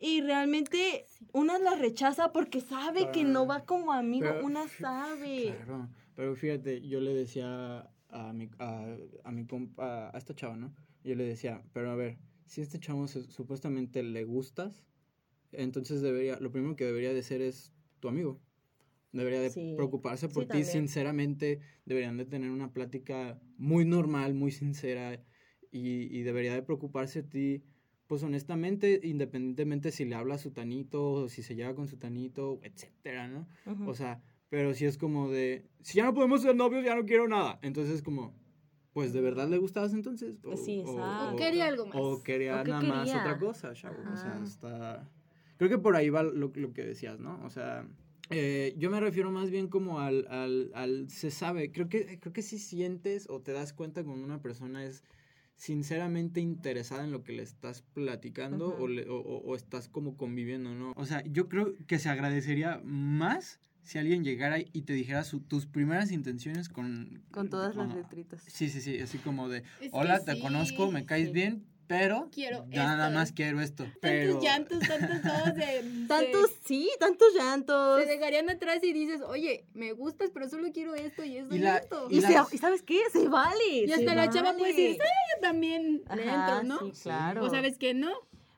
Y 0.00 0.22
realmente 0.22 1.04
una 1.32 1.58
la 1.58 1.74
rechaza 1.76 2.32
porque 2.32 2.60
sabe 2.62 3.10
que 3.12 3.22
no 3.24 3.46
va 3.46 3.64
como 3.66 3.92
amigo, 3.92 4.26
Pero- 4.30 4.46
una 4.46 4.66
sabe. 4.66 5.54
Claro, 5.56 5.88
pero 6.16 6.34
fíjate, 6.34 6.80
yo 6.88 7.00
le 7.00 7.14
decía 7.14 7.88
a 8.08 8.32
mi, 8.32 8.48
a, 8.58 8.96
a 9.24 9.30
mi 9.30 9.46
compa, 9.46 10.10
a 10.12 10.18
esta 10.18 10.34
chava, 10.34 10.56
¿no? 10.56 10.74
Yo 11.04 11.14
le 11.14 11.24
decía, 11.24 11.62
pero 11.74 11.90
a 11.90 11.94
ver, 11.96 12.18
si 12.46 12.60
a 12.62 12.64
este 12.64 12.80
chavo 12.80 13.06
se- 13.08 13.30
supuestamente 13.30 14.02
le 14.02 14.24
gustas, 14.24 14.84
entonces 15.52 16.00
debería, 16.00 16.38
lo 16.40 16.50
primero 16.50 16.76
que 16.76 16.86
debería 16.86 17.12
de 17.12 17.22
ser 17.22 17.42
es 17.42 17.72
tu 18.00 18.08
amigo. 18.08 18.40
Debería 19.12 19.40
de 19.40 19.50
Sí, 19.50 19.74
preocuparse 19.76 20.28
por 20.28 20.44
sí, 20.44 20.46
ti, 20.48 20.52
también. 20.52 20.66
sinceramente, 20.72 21.60
deberían 21.84 22.16
de 22.16 22.24
tener 22.24 22.50
una 22.50 22.72
plática 22.72 23.38
muy 23.58 23.84
normal, 23.84 24.34
muy 24.34 24.50
sincera, 24.52 25.22
y, 25.72 26.16
y 26.16 26.22
debería 26.22 26.54
de 26.54 26.62
preocuparse 26.62 27.22
de 27.22 27.28
ti, 27.28 27.64
pues 28.10 28.24
honestamente, 28.24 28.98
independientemente 29.04 29.92
si 29.92 30.04
le 30.04 30.16
habla 30.16 30.34
a 30.34 30.38
su 30.38 30.50
tanito, 30.50 31.12
o 31.12 31.28
si 31.28 31.44
se 31.44 31.54
lleva 31.54 31.76
con 31.76 31.86
su 31.86 31.96
tanito, 31.96 32.58
etcétera, 32.64 33.28
¿no? 33.28 33.46
Ujú. 33.66 33.88
O 33.88 33.94
sea, 33.94 34.20
pero 34.48 34.74
si 34.74 34.84
es 34.84 34.98
como 34.98 35.30
de, 35.30 35.64
si 35.82 35.98
ya 35.98 36.06
no 36.06 36.12
podemos 36.12 36.42
ser 36.42 36.56
novios, 36.56 36.84
ya 36.84 36.96
no 36.96 37.06
quiero 37.06 37.28
nada. 37.28 37.60
Entonces 37.62 38.02
como, 38.02 38.34
pues 38.92 39.12
de 39.12 39.20
verdad 39.20 39.48
le 39.48 39.58
gustabas 39.58 39.94
entonces. 39.94 40.44
O, 40.44 40.56
Sí, 40.56 40.80
exacto. 40.80 41.34
O 41.34 41.36
quería 41.36 41.66
algo 41.66 41.86
más. 41.86 41.94
O 41.94 42.20
quería 42.24 42.60
¿O 42.60 42.64
nada 42.64 42.82
más 42.82 43.06
quería? 43.06 43.22
otra 43.22 43.38
cosa, 43.38 43.74
chavo. 43.74 44.02
O 44.12 44.16
sea, 44.16 44.40
está... 44.42 45.08
Creo 45.56 45.70
que 45.70 45.78
por 45.78 45.94
ahí 45.94 46.10
va 46.10 46.24
lo, 46.24 46.50
lo 46.52 46.72
que 46.72 46.84
decías, 46.84 47.20
¿no? 47.20 47.40
O 47.44 47.50
sea, 47.50 47.86
eh, 48.30 48.74
yo 48.76 48.90
me 48.90 48.98
refiero 48.98 49.30
más 49.30 49.50
bien 49.50 49.68
como 49.68 50.00
al, 50.00 50.26
al, 50.30 50.72
al 50.74 51.08
se 51.10 51.30
sabe. 51.30 51.70
Creo 51.70 51.88
que, 51.88 52.18
creo 52.18 52.32
que 52.32 52.42
si 52.42 52.58
sientes 52.58 53.30
o 53.30 53.40
te 53.40 53.52
das 53.52 53.72
cuenta 53.72 54.02
cuando 54.02 54.24
una 54.24 54.42
persona 54.42 54.84
es 54.84 55.04
sinceramente 55.60 56.40
interesada 56.40 57.04
en 57.04 57.12
lo 57.12 57.22
que 57.22 57.32
le 57.32 57.42
estás 57.42 57.82
platicando 57.92 58.68
Ujú. 58.68 58.82
o, 58.84 58.88
le- 58.88 59.06
o- 59.10 59.20
o- 59.20 59.42
o 59.44 59.54
estás 59.56 59.88
como 59.88 60.16
conviviendo, 60.16 60.74
¿no? 60.74 60.94
O 60.96 61.04
sea, 61.04 61.22
yo 61.26 61.50
creo 61.50 61.74
que 61.86 61.98
se 61.98 62.08
agradecería 62.08 62.80
más 62.82 63.60
si 63.82 63.98
alguien 63.98 64.24
llegara 64.24 64.58
y 64.58 64.82
te 64.82 64.94
dijera 64.94 65.22
su- 65.22 65.40
tus 65.40 65.66
primeras 65.66 66.12
intenciones 66.12 66.70
con... 66.70 67.22
Con 67.30 67.50
todas 67.50 67.76
las 67.76 67.94
letritas. 67.94 68.42
Sí, 68.46 68.70
sí, 68.70 68.80
sí, 68.80 68.98
así 69.00 69.18
como 69.18 69.50
de, 69.50 69.62
Es 69.82 69.90
hola, 69.92 70.24
te 70.24 70.32
sí, 70.34 70.40
conozco, 70.40 70.90
me 70.90 71.04
caes 71.04 71.26
sí. 71.28 71.32
bien, 71.34 71.66
pero 71.86 72.28
Quiero 72.30 72.64
nada 72.68 73.06
esto. 73.08 73.18
más 73.18 73.32
quiero 73.32 73.60
esto. 73.60 73.84
Pero... 74.00 74.34
Tantos 74.38 74.44
llantos, 74.44 74.78
tantos 74.88 75.22
todos 75.22 75.54
de... 75.56 76.06
Tantos, 76.06 76.50
sí, 76.64 76.88
tantos 77.00 77.28
llantos. 77.36 78.02
Se 78.04 78.08
dejarían 78.08 78.48
atrás 78.48 78.78
y 78.84 78.92
dices, 78.92 79.22
oye, 79.22 79.64
me 79.74 79.92
gustas, 79.92 80.30
pero 80.32 80.48
solo 80.48 80.70
quiero 80.72 80.94
esto 80.94 81.24
y 81.24 81.36
esto 81.38 81.52
Y 81.54 81.58
y, 81.58 81.60
la- 81.60 81.78
esto. 81.78 82.06
y 82.08 82.18
Y, 82.18 82.20
la- 82.20 82.44
se- 82.44 82.54
¿y 82.54 82.58
sabes 82.58 82.82
qué? 82.82 83.00
Se 83.12 83.26
vale. 83.28 83.66
Y 83.84 83.88
se 83.88 83.94
hasta 83.94 84.14
la 84.14 84.30
chava 84.30 84.52
puede 84.56 84.72
decir, 84.72 84.90
vale. 84.90 84.98
"Sí, 85.00 85.04
yo 85.29 85.29
también 85.40 86.02
Ajá, 86.08 86.62
¿no? 86.62 86.78
Sí, 86.78 86.92
claro. 87.02 87.44
O 87.44 87.50
sabes 87.50 87.78
que 87.78 87.94
no. 87.94 88.10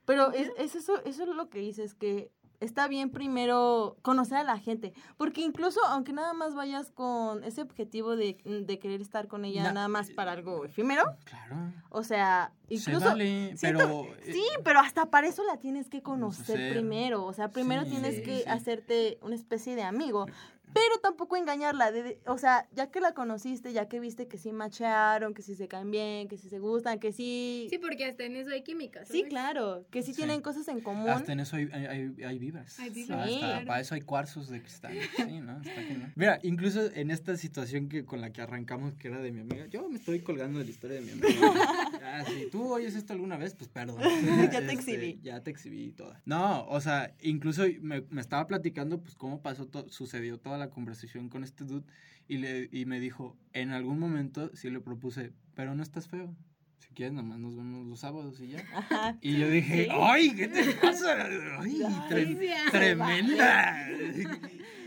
Pero 0.05 0.33
es, 0.33 0.51
es 0.59 0.75
eso, 0.75 1.03
eso 1.05 1.23
es 1.23 1.29
lo 1.29 1.49
que 1.49 1.61
dices, 1.61 1.95
que 1.95 2.31
está 2.59 2.87
bien 2.87 3.11
primero 3.11 3.97
conocer 4.03 4.39
a 4.39 4.45
la 4.45 4.59
gente. 4.59 4.93
Porque 5.17 5.41
incluso, 5.41 5.81
aunque 5.87 6.13
nada 6.13 6.33
más 6.33 6.55
vayas 6.55 6.91
con 6.93 7.43
ese 7.45 7.63
objetivo 7.63 8.15
de, 8.15 8.37
de 8.45 8.79
querer 8.79 9.01
estar 9.01 9.27
con 9.27 9.45
ella 9.45 9.65
Na- 9.65 9.73
nada 9.73 9.89
más 9.89 10.11
para 10.11 10.31
algo 10.33 10.65
efímero, 10.65 11.03
Claro. 11.25 11.57
o 11.91 12.05
sea, 12.05 12.53
Se 12.69 12.75
incluso... 12.75 13.07
vale, 13.07 13.57
siento- 13.57 13.79
pero... 13.79 14.05
eh, 14.27 14.33
Sí, 14.33 14.45
pero 14.65 14.79
hasta 14.81 15.07
para 15.07 15.27
eso 15.27 15.43
la 15.45 15.59
tienes 15.59 15.89
que 15.89 16.03
conocer 16.03 16.47
Conocer. 16.57 16.73
primero. 16.73 17.25
O 17.25 17.33
sea, 17.33 17.49
primero 17.51 17.83
Sí, 17.85 17.91
tienes 17.91 18.17
sí, 18.17 18.23
que 18.23 18.39
sí. 18.39 18.45
hacerte 18.49 19.19
una 19.23 19.35
especie 19.35 19.75
de 19.75 19.83
amigo. 19.83 20.27
Pero 20.75 20.99
tampoco 21.03 21.37
engañarla. 21.37 21.93
de- 21.93 22.03
de- 22.03 22.19
o 22.27 22.39
sea, 22.39 22.69
ya 22.73 22.91
que 22.91 23.01
la 23.01 23.13
conociste, 23.13 23.73
ya 23.73 23.89
que 23.89 24.01
viste 24.01 24.27
que 24.29 24.39
sí 24.39 24.53
machearon, 24.53 25.35
que 25.35 25.43
sí 25.43 25.55
se 25.55 25.69
caen 25.69 25.91
bien, 25.91 26.29
que 26.29 26.37
sí 26.39 26.49
se 26.49 26.59
gustan, 26.59 26.99
que 26.99 27.13
sí. 27.13 27.67
Sí, 27.71 27.79
porque 27.79 28.05
hasta 28.07 28.25
en 28.25 28.37
eso 28.37 28.51
hay 28.51 28.63
química. 28.63 29.05
Sí, 29.05 29.25
claro. 29.25 29.85
Que 29.91 30.03
sí, 30.03 30.13
Sí. 30.13 30.19
tienen 30.19 30.41
cosas 30.41 30.67
en 30.69 30.81
común. 30.81 31.09
Hasta 31.09 31.33
en 31.33 31.41
eso 31.41 31.57
hay, 31.57 31.69
hay, 31.73 31.87
hay, 31.87 32.25
hay 32.25 32.39
vibras. 32.39 32.79
Hay 32.79 32.91
O 32.91 32.93
sea, 32.95 33.03
vibras, 33.03 33.29
Sí. 33.29 33.35
hasta 33.37 33.47
claro. 33.49 33.67
para 33.67 33.81
eso 33.81 33.95
hay 33.95 34.01
cuarzos 34.03 34.49
de 34.49 34.61
cristal. 34.61 34.93
Sí, 35.33 35.41
¿no? 35.41 35.61
Está 35.63 35.83
genial. 35.83 36.13
Mira, 36.17 36.39
incluso 36.43 36.91
en 36.95 37.11
esta 37.11 37.37
situación 37.37 37.89
que 37.89 38.05
con 38.05 38.21
la 38.21 38.33
que 38.33 38.43
arrancamos, 38.43 38.95
que 38.95 39.09
era 39.09 39.19
de 39.21 39.33
mi 39.33 39.41
amiga, 39.41 39.67
yo 39.67 39.89
me 39.89 39.97
estoy 39.97 40.21
colgando 40.21 40.59
de 40.59 40.65
la 40.65 40.71
historia 40.71 41.01
de 41.01 41.03
mi 41.07 41.13
amiga. 41.13 41.29
Ah, 42.05 42.25
si 42.27 42.51
tú 42.51 42.73
oyes 42.73 42.95
esto 42.95 43.13
alguna 43.13 43.37
vez, 43.37 43.55
pues 43.55 43.69
perdón. 43.71 43.99
Ya 44.53 44.61
te 44.61 44.73
Este, 44.73 44.73
exhibí. 44.73 45.21
Ya 45.23 45.41
te 45.43 45.51
exhibí 45.51 45.93
toda. 45.93 46.21
No, 46.25 46.67
o 46.69 46.81
sea, 46.81 47.15
incluso 47.21 47.63
me, 47.81 48.03
me 48.11 48.21
estaba 48.21 48.47
platicando, 48.47 49.01
pues, 49.01 49.15
cómo 49.15 49.41
pasó, 49.41 49.67
to- 49.67 49.89
sucedió 49.89 50.39
toda 50.39 50.59
la 50.59 50.62
conversación 50.71 51.29
con 51.29 51.45
este 51.45 51.65
dude. 51.65 51.85
Y, 52.29 52.39
le, 52.39 52.69
y 52.73 52.87
me 52.87 53.01
dijo, 53.01 53.37
en 53.53 53.71
algún 53.71 53.99
momento 53.99 54.51
sí 54.55 54.71
le 54.71 54.81
propuse, 54.81 55.33
pero 55.55 55.75
no 55.75 55.83
estás 55.83 56.09
feo. 56.09 56.35
Si 56.79 56.89
quieres, 56.95 57.13
nomás 57.15 57.39
nos 57.39 57.57
vemos 57.57 57.87
los 57.87 58.01
sábados 58.01 58.41
y 58.41 58.49
ya. 58.49 58.59
Ajá. 58.75 59.17
Y 59.21 59.39
yo 59.39 59.49
dije, 59.49 59.85
Sí. 59.85 59.91
¡ay, 59.93 60.31
qué 60.35 60.49
te 60.49 60.65
pasa! 60.75 61.27
¡Ay, 61.61 61.81
tre- 62.09 62.71
tremenda! 62.71 63.89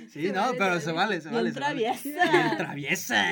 Sí, 0.10 0.28
Se 0.28 0.32
no, 0.34 0.42
vale, 0.42 0.58
pero 0.58 0.76
se 0.76 0.86
se 0.86 0.92
vale. 0.92 1.22
se 1.22 1.30
Bien 1.30 1.36
vale. 1.36 1.52
se 1.54 1.60
vale. 1.60 1.76
traviesa. 1.76 2.32
Bien 2.32 2.58
traviesa, 2.58 3.26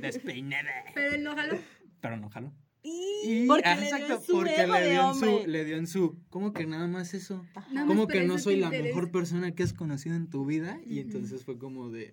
despeinada. 0.00 0.70
Pero 0.94 1.18
no 1.18 1.34
jaló. 1.36 1.58
Pero 2.00 2.16
no 2.16 2.28
jaló. 2.30 2.52
Y 2.82 3.46
porque 3.46 3.68
ah, 3.68 3.74
le 3.74 3.86
dio 3.86 3.96
en 3.96 4.02
exacto, 4.02 4.24
su 4.24 4.32
porque 4.32 4.62
ego 4.62 4.72
le 4.74 4.80
de 4.80 4.90
dio 4.90 5.10
en 5.10 5.14
su, 5.14 5.46
le 5.46 5.64
dio 5.64 5.76
en 5.76 5.86
su, 5.86 6.16
¿cómo 6.30 6.52
que 6.52 6.66
nada 6.66 6.86
más 6.86 7.12
eso? 7.12 7.44
Ajá. 7.54 7.68
Nada 7.72 7.86
más 7.86 7.94
¿Cómo 7.94 8.06
por 8.06 8.12
que 8.12 8.24
no 8.24 8.38
soy 8.38 8.56
la 8.56 8.70
mejor 8.70 9.10
persona 9.10 9.54
que 9.54 9.62
has 9.62 9.72
conocido 9.72 10.16
en 10.16 10.30
tu 10.30 10.46
vida? 10.46 10.80
Y 10.86 11.00
entonces 11.00 11.44
fue 11.44 11.58
como 11.58 11.90
de, 11.90 12.12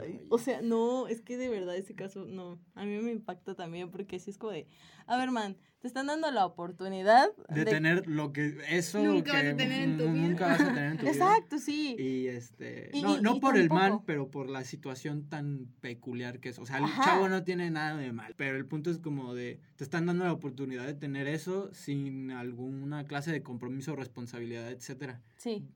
ay, 0.00 0.20
o 0.28 0.38
sea, 0.38 0.60
no, 0.60 1.06
es 1.06 1.20
que 1.20 1.36
de 1.36 1.48
verdad 1.48 1.76
ese 1.76 1.94
caso, 1.94 2.26
no, 2.26 2.58
a 2.74 2.84
mí 2.84 2.98
me 2.98 3.12
impacta 3.12 3.54
también 3.54 3.90
porque 3.90 4.18
sí 4.18 4.30
es 4.30 4.38
como 4.38 4.52
de, 4.52 4.66
a 5.06 5.16
ver, 5.16 5.30
man, 5.30 5.56
te 5.80 5.86
están 5.86 6.06
dando 6.08 6.30
la 6.32 6.44
oportunidad 6.44 7.28
de 7.50 7.64
tener 7.64 8.08
lo 8.08 8.32
que, 8.32 8.58
eso 8.68 9.00
Nunca 9.00 9.32
vas 9.34 9.42
que 9.42 9.48
a 9.50 9.56
tener 9.56 9.82
en 9.82 9.96
tu 9.96 10.04
vida. 10.04 10.28
nunca 10.28 10.46
vas 10.48 10.60
a 10.60 10.64
tener 10.74 10.90
en 10.92 10.96
tu 10.98 11.02
vida. 11.02 11.12
Exacto, 11.12 11.58
sí. 11.58 11.94
Y 11.96 12.26
este, 12.26 12.90
Y- 12.92 13.02
no, 13.02 13.16
y- 13.18 13.20
no 13.22 13.36
y 13.36 13.40
por 13.40 13.56
el 13.56 13.68
mal, 13.70 14.00
pero 14.04 14.28
por 14.28 14.48
la 14.50 14.64
situación 14.64 15.28
tan 15.28 15.68
peculiar 15.80 16.40
que 16.40 16.48
es. 16.48 16.58
O 16.58 16.66
sea, 16.66 16.78
el 16.78 16.84
Ajá. 16.84 17.04
chavo 17.04 17.28
no 17.28 17.44
tiene 17.44 17.70
nada 17.70 17.96
de 17.96 18.12
mal, 18.12 18.34
pero 18.36 18.56
el 18.56 18.66
punto 18.66 18.90
es 18.90 18.98
como 18.98 19.34
de, 19.34 19.60
te 19.76 19.84
están 19.84 20.06
dando 20.06 20.24
la 20.24 20.32
oportunidad 20.32 20.84
de 20.84 20.94
tener 20.94 21.28
eso 21.28 21.72
sin 21.72 22.32
alguna 22.32 23.04
clase 23.06 23.30
de 23.30 23.42
compromiso, 23.42 23.94
responsabilidad, 23.94 24.70
etcétera. 24.70 25.22
Sí, 25.36 25.68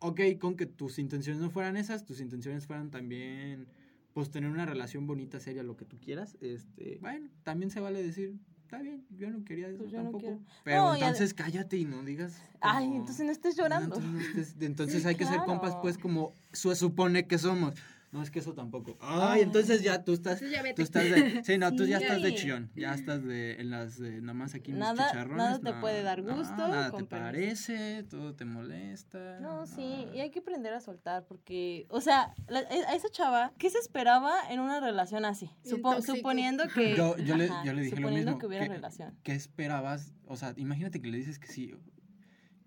Ok, 0.00 0.20
con 0.40 0.54
que 0.56 0.66
tus 0.66 1.00
intenciones 1.00 1.42
no 1.42 1.50
fueran 1.50 1.76
esas, 1.76 2.04
tus 2.04 2.20
intenciones 2.20 2.68
fueran 2.68 2.88
también, 2.92 3.66
pues 4.12 4.30
tener 4.30 4.48
una 4.48 4.64
relación 4.64 5.08
bonita, 5.08 5.40
seria, 5.40 5.64
lo 5.64 5.76
que 5.76 5.84
tú 5.84 5.98
quieras, 5.98 6.36
este, 6.40 6.98
bueno, 7.00 7.28
también 7.42 7.70
se 7.72 7.80
vale 7.80 8.00
decir, 8.00 8.36
está 8.68 8.82
bien, 8.82 9.02
yo 9.16 9.30
no 9.30 9.42
quería 9.46 9.68
eso 9.68 9.78
Pues 9.78 9.92
no 9.92 10.02
tampoco. 10.02 10.38
Pero 10.62 10.82
No, 10.82 10.94
entonces 10.94 11.32
cállate 11.32 11.78
y 11.78 11.86
no 11.86 12.02
digas. 12.04 12.38
Ay, 12.60 12.84
entonces 12.96 13.24
no 13.24 13.32
estés 13.32 13.56
no, 13.56 13.62
llorando. 13.64 13.96
entonces, 13.96 14.12
no 14.12 14.20
estés- 14.42 14.54
entonces 14.62 15.02
Sí, 15.02 15.08
hay 15.08 15.14
que 15.14 15.24
ser 15.24 15.40
compas, 15.46 15.74
pues, 15.80 15.96
como 15.96 16.34
se 16.52 16.74
supone 16.76 17.26
que 17.26 17.38
somos. 17.38 17.74
No 18.10 18.22
es 18.22 18.30
que 18.30 18.38
eso 18.38 18.54
tampoco. 18.54 18.96
Ay, 19.02 19.42
entonces 19.42 19.82
ya 19.82 20.02
tú 20.02 20.14
estás. 20.14 20.40
Entonces 20.40 20.56
ya 20.56 20.62
vete. 20.62 20.76
Tú 20.76 20.82
estás 20.82 21.04
de. 21.04 21.44
Sí, 21.44 21.58
no, 21.58 21.70
tú 21.74 21.84
ya 21.84 21.98
Sí. 21.98 22.04
estás 22.04 22.22
de 22.22 22.34
chillón. 22.34 22.70
Ya 22.74 22.94
estás 22.94 23.22
de. 23.22 23.60
En 23.60 23.68
las 23.68 23.98
de. 23.98 24.22
Nada 24.22 24.32
más 24.32 24.54
aquí 24.54 24.70
mis 24.72 24.80
Nada- 24.80 25.08
chicharrones. 25.08 25.36
nada 25.36 25.58
te 25.58 25.72
no, 25.72 25.80
puede 25.80 26.02
dar 26.02 26.22
no, 26.22 26.34
gusto, 26.36 26.56
nada 26.56 26.90
te 26.90 27.04
parece. 27.04 28.04
Todo 28.08 28.34
te 28.34 28.46
molesta. 28.46 29.40
No, 29.40 29.66
sí, 29.66 30.06
y 30.14 30.20
hay 30.20 30.30
que 30.30 30.38
aprender 30.38 30.72
a 30.72 30.80
soltar 30.80 31.26
porque, 31.26 31.86
o 31.90 32.00
sea, 32.00 32.32
la- 32.48 32.60
e- 32.60 32.86
a 32.88 32.94
esa 32.94 33.10
chava, 33.10 33.52
¿qué 33.58 33.68
se 33.68 33.78
esperaba 33.78 34.32
en 34.50 34.60
una 34.60 34.80
relación 34.80 35.26
así? 35.26 35.50
Supo- 35.62 36.00
suponiendo 36.00 36.64
que... 36.74 36.96
Yo, 36.96 37.16
yo, 37.18 37.36
le, 37.36 37.50
Ajá, 37.50 37.62
yo 37.64 37.72
le 37.74 37.82
dije 37.82 37.96
lo 37.96 38.02
suponiendo 38.02 38.30
mismo. 38.32 38.38
que 38.38 38.46
hubiera 38.46 38.66
¿qué- 38.66 38.72
relación. 38.72 39.18
¿Qué 39.22 39.32
esperabas? 39.32 40.14
O 40.26 40.36
sea, 40.36 40.54
imagínate 40.56 41.00
que 41.02 41.08
le 41.08 41.18
dices 41.18 41.38
que 41.38 41.48
sí. 41.48 41.74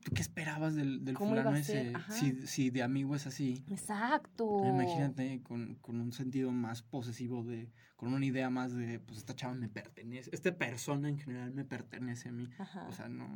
¿Tú 0.04 0.12
qué 0.14 0.22
esperabas 0.22 0.76
del, 0.76 1.06
del 1.06 1.16
¿Cómo 1.16 1.36
iba 1.36 1.44
fulano 1.44 1.58
ese? 1.58 1.94
Si, 2.10 2.48
si 2.48 2.70
de 2.70 2.84
amigo 2.84 3.16
es 3.16 3.28
así. 3.28 3.64
Exacto. 3.70 4.64
Imagínate 4.66 5.42
con, 5.44 5.76
con 5.76 6.00
un 6.00 6.12
sentido 6.12 6.52
más 6.52 6.82
posesivo 6.82 7.44
de, 7.44 7.70
con 8.02 8.16
una 8.16 8.26
idea 8.26 8.50
más 8.50 8.74
de, 8.76 8.98
pues 9.00 9.20
esta 9.20 9.36
chava 9.36 9.54
me 9.54 9.70
pertenece, 9.70 10.32
esta 10.34 10.52
persona 10.58 11.08
en 11.08 11.20
general 11.20 11.52
me 11.54 11.64
pertenece 11.66 12.30
a 12.30 12.32
mí. 12.32 12.50
Ajá. 12.58 12.88
O 12.90 12.92
sea, 12.94 13.08
no, 13.08 13.28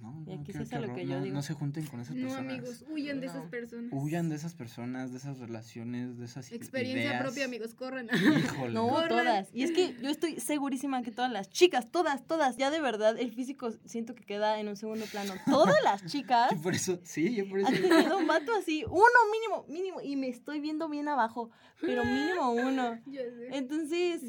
no, 0.00 0.24
Y 0.26 0.34
no, 0.36 0.40
aquí 0.40 0.52
es 0.52 0.72
lo 0.72 0.94
que 0.94 1.06
yo 1.06 1.16
no, 1.18 1.22
digo. 1.22 1.34
no 1.34 1.42
se 1.42 1.52
junten 1.52 1.84
con 1.84 2.00
esas 2.00 2.16
No, 2.16 2.28
personas. 2.28 2.50
amigos, 2.54 2.84
huyan 2.88 3.20
de 3.20 3.26
esas 3.26 3.44
No. 3.44 3.50
personas. 3.50 3.90
Huyan 3.92 4.30
de 4.30 4.36
esas 4.36 4.54
personas, 4.54 5.10
de 5.12 5.18
esas 5.18 5.38
relaciones, 5.38 6.16
de 6.16 6.24
esas 6.24 6.50
Experiencia 6.50 7.10
ideas. 7.10 7.22
propia, 7.22 7.44
amigos, 7.44 7.74
corran. 7.74 8.08
Híjole. 8.08 8.72
No, 8.72 8.88
Corran. 8.88 9.08
todas. 9.10 9.48
Y 9.52 9.64
es 9.64 9.72
que 9.72 9.94
yo 10.00 10.08
estoy 10.08 10.40
segurísima 10.40 11.02
que 11.02 11.10
todas 11.10 11.30
las 11.30 11.50
chicas, 11.50 11.90
todas, 11.90 12.26
todas, 12.26 12.56
ya 12.56 12.70
de 12.70 12.80
verdad 12.80 13.18
el 13.18 13.32
físico 13.32 13.70
siento 13.84 14.14
que 14.14 14.24
queda 14.24 14.58
en 14.60 14.68
un 14.68 14.76
segundo 14.76 15.04
plano. 15.10 15.34
Todas 15.44 15.76
las 15.84 16.06
chicas 16.06 16.50
Yo 16.56 16.62
por 16.62 16.74
eso, 16.74 16.98
sí, 17.04 17.34
yo 17.34 17.46
por 17.50 17.58
eso. 17.58 17.68
han 17.68 17.74
tenido 17.74 18.16
un 18.16 18.26
vato 18.26 18.50
así, 18.58 18.82
uno 18.86 19.04
mínimo, 19.30 19.66
mínimo, 19.68 20.00
y 20.00 20.16
me 20.16 20.28
estoy 20.28 20.60
viendo 20.60 20.88
bien 20.88 21.06
abajo, 21.08 21.50
pero 21.82 22.02
mínimo 22.02 22.52
uno. 22.52 22.98
Ya 23.06 23.22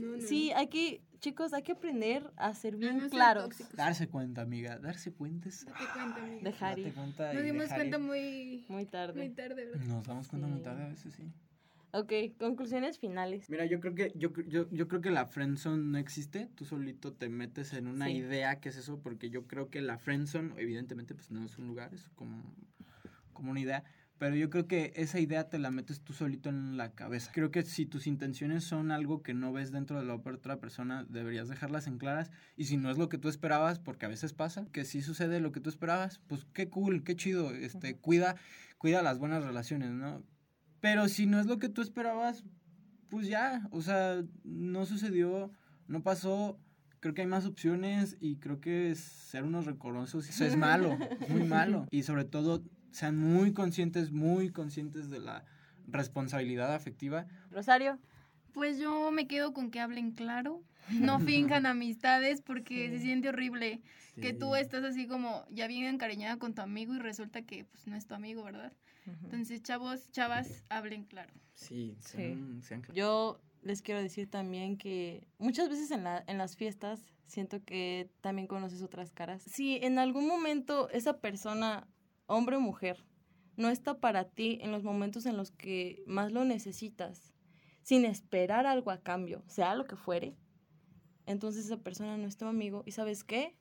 No, 0.01 0.17
no, 0.17 0.21
sí, 0.21 0.51
hay 0.51 0.67
que, 0.67 1.01
chicos, 1.19 1.53
hay 1.53 1.63
que 1.63 1.71
aprender 1.73 2.31
a 2.37 2.53
ser 2.53 2.73
A 2.75 2.77
bien 2.77 2.97
no 2.97 3.09
claros. 3.09 3.49
Darse 3.75 4.07
cuenta, 4.07 4.41
amiga, 4.41 4.77
darse 4.79 5.11
cuenta 5.11 5.49
es... 5.49 5.65
Date 5.65 5.83
cuenta, 5.93 6.23
amigo. 6.23 6.41
De 6.41 6.55
Harry. 6.59 6.83
Date 6.83 6.95
cuenta 6.95 7.33
Nos 7.33 7.43
dimos 7.43 7.61
dejar 7.63 7.77
cuenta 7.79 7.99
muy, 7.99 8.65
Muy 8.67 8.85
tarde. 8.85 9.19
muy 9.19 9.29
tarde, 9.29 9.65
¿verdad? 9.65 9.85
Nos 9.85 10.05
damos 10.07 10.27
cuenta 10.27 10.47
muy 10.47 10.57
Sí. 10.59 10.63
tarde 10.63 10.83
a 10.83 10.87
veces, 10.87 11.13
sí. 11.13 11.23
Ok, 11.91 12.11
conclusiones 12.37 12.99
finales. 12.99 13.49
Mira, 13.49 13.65
yo 13.65 13.79
creo 13.79 13.95
que 13.95 14.11
yo, 14.15 14.29
yo, 14.47 14.69
yo 14.69 14.87
creo 14.87 15.01
que 15.01 15.09
la 15.09 15.25
friendzone 15.25 15.83
no 15.83 15.97
existe. 15.97 16.49
Tú 16.53 16.65
solito 16.65 17.13
te 17.13 17.29
metes 17.29 17.73
en 17.73 17.87
una 17.87 18.07
Sí. 18.07 18.11
idea 18.17 18.59
que 18.59 18.69
es 18.69 18.75
eso, 18.77 18.99
porque 18.99 19.29
yo 19.29 19.47
creo 19.47 19.69
que 19.69 19.81
la 19.81 19.97
friendzone, 19.97 20.53
evidentemente, 20.57 21.15
pues 21.15 21.31
no 21.31 21.43
es 21.45 21.57
un 21.57 21.65
lugar, 21.67 21.93
es 21.93 22.09
como, 22.15 22.43
como 23.33 23.51
una 23.51 23.61
idea. 23.61 23.83
Pero 24.17 24.35
yo 24.35 24.49
creo 24.49 24.67
que 24.67 24.93
esa 24.95 25.19
idea 25.19 25.47
te 25.47 25.59
la 25.59 25.69
metes 25.69 26.01
tú 26.01 26.11
solito 26.11 26.49
en 26.49 26.75
la 26.75 26.93
cabeza. 26.93 27.31
Creo 27.33 27.51
que 27.51 27.61
si 27.61 27.85
tus 27.85 28.07
intenciones 28.07 28.63
son 28.63 28.91
algo 28.91 29.21
que 29.21 29.35
no 29.35 29.53
ves 29.53 29.71
dentro 29.71 29.99
de 29.99 30.05
la 30.05 30.15
otra 30.15 30.59
persona, 30.59 31.05
deberías 31.07 31.49
dejarlas 31.49 31.85
en 31.85 31.99
claras. 31.99 32.31
Y 32.55 32.65
si 32.65 32.77
no 32.77 32.89
es 32.89 32.97
lo 32.97 33.09
que 33.09 33.19
tú 33.19 33.29
esperabas, 33.29 33.77
porque 33.79 34.07
a 34.07 34.09
veces 34.09 34.33
pasa, 34.33 34.65
que 34.71 34.85
sí 34.85 35.01
sucede 35.01 35.39
lo 35.39 35.51
que 35.51 35.59
tú 35.59 35.69
esperabas, 35.69 36.19
pues 36.27 36.45
qué 36.53 36.67
cool, 36.67 37.03
qué 37.03 37.15
chido. 37.15 37.51
Este, 37.51 37.97
cuida, 37.97 38.35
cuida 38.79 39.03
las 39.03 39.19
buenas 39.19 39.43
relaciones, 39.43 39.91
¿no? 39.91 40.23
Pero 40.79 41.07
si 41.09 41.27
no 41.27 41.39
es 41.39 41.45
lo 41.45 41.59
que 41.59 41.69
tú 41.69 41.81
esperabas, 41.81 42.43
pues 43.09 43.27
ya, 43.27 43.67
o 43.71 43.81
sea, 43.81 44.23
no 44.43 44.85
sucedió, 44.85 45.51
no 45.87 46.01
pasó. 46.01 46.59
Creo 46.99 47.13
que 47.13 47.21
hay 47.21 47.27
más 47.27 47.45
opciones 47.45 48.17
y 48.19 48.37
creo 48.37 48.59
que 48.59 48.95
ser 48.95 49.43
unos 49.43 49.65
recorosos 49.65 50.27
es 50.41 50.57
malo, 50.57 50.97
muy 51.29 51.43
malo. 51.43 51.85
Y 51.91 52.01
sobre 52.03 52.25
todo, 52.25 52.63
sean 52.97 53.15
muy 53.15 53.53
conscientes, 53.53 54.11
muy 54.11 54.49
conscientes 54.49 55.11
de 55.11 55.19
la 55.19 55.45
responsabilidad 55.87 56.73
afectiva. 56.73 57.27
Rosario. 57.51 57.99
Pues 58.53 58.79
yo 58.79 59.11
me 59.11 59.27
quedo 59.27 59.53
con 59.53 59.69
que 59.69 59.79
hablen 59.79 60.11
claro. 60.11 60.63
No 60.89 61.19
finjan 61.19 61.67
amistades 61.67 62.41
porque 62.41 62.89
se 62.89 62.99
siente 62.99 63.29
horrible 63.29 63.81
que 64.19 64.33
tú 64.33 64.55
estás 64.55 64.83
así 64.83 65.05
como 65.07 65.45
ya 65.51 65.67
bien 65.67 65.85
encariñada 65.85 66.37
con 66.37 66.55
tu 66.55 66.61
amigo 66.63 66.95
y 66.95 66.99
resulta 66.99 67.43
que 67.43 67.65
pues 67.65 67.85
no 67.85 67.95
es 67.95 68.07
tu 68.07 68.15
amigo, 68.15 68.43
¿verdad? 68.43 68.73
Entonces, 69.23 69.61
chavos, 69.61 70.09
chavas, 70.11 70.65
hablen 70.69 71.03
claro. 71.03 71.31
Sí, 71.53 71.95
sean- 71.99 72.61
sean, 72.63 72.81
Yo 72.93 73.39
les 73.61 73.81
quiero 73.83 74.01
decir 74.01 74.27
también 74.29 74.77
que 74.77 75.27
muchas 75.37 75.69
veces 75.69 75.91
en, 75.91 76.03
la, 76.03 76.23
en 76.27 76.37
las 76.39 76.55
fiestas 76.57 77.13
siento 77.27 77.63
que 77.63 78.09
también 78.21 78.47
conoces 78.47 78.81
otras 78.81 79.11
caras. 79.11 79.43
Si 79.43 79.75
en 79.77 79.99
algún 79.99 80.27
momento 80.27 80.89
esa 80.89 81.19
persona, 81.19 81.87
hombre 82.27 82.55
o 82.57 82.59
mujer, 82.59 83.03
no 83.55 83.69
está 83.69 83.99
para 83.99 84.25
ti 84.25 84.59
en 84.61 84.71
los 84.71 84.83
momentos 84.83 85.25
en 85.25 85.35
los 85.35 85.51
que 85.51 86.03
más 86.05 86.31
lo 86.31 86.45
necesitas, 86.45 87.33
sin 87.81 88.05
esperar 88.05 88.67
algo 88.67 88.91
a 88.91 89.01
cambio, 89.01 89.43
sea 89.47 89.73
lo 89.75 89.85
que 89.85 89.95
fuere, 89.95 90.35
entonces 91.27 91.65
esa 91.65 91.77
persona 91.77 92.17
no 92.17 92.27
es 92.27 92.37
tu 92.37 92.45
amigo. 92.45 92.83
¿Y 92.87 92.93
sabes 92.93 93.23
qué? 93.23 93.55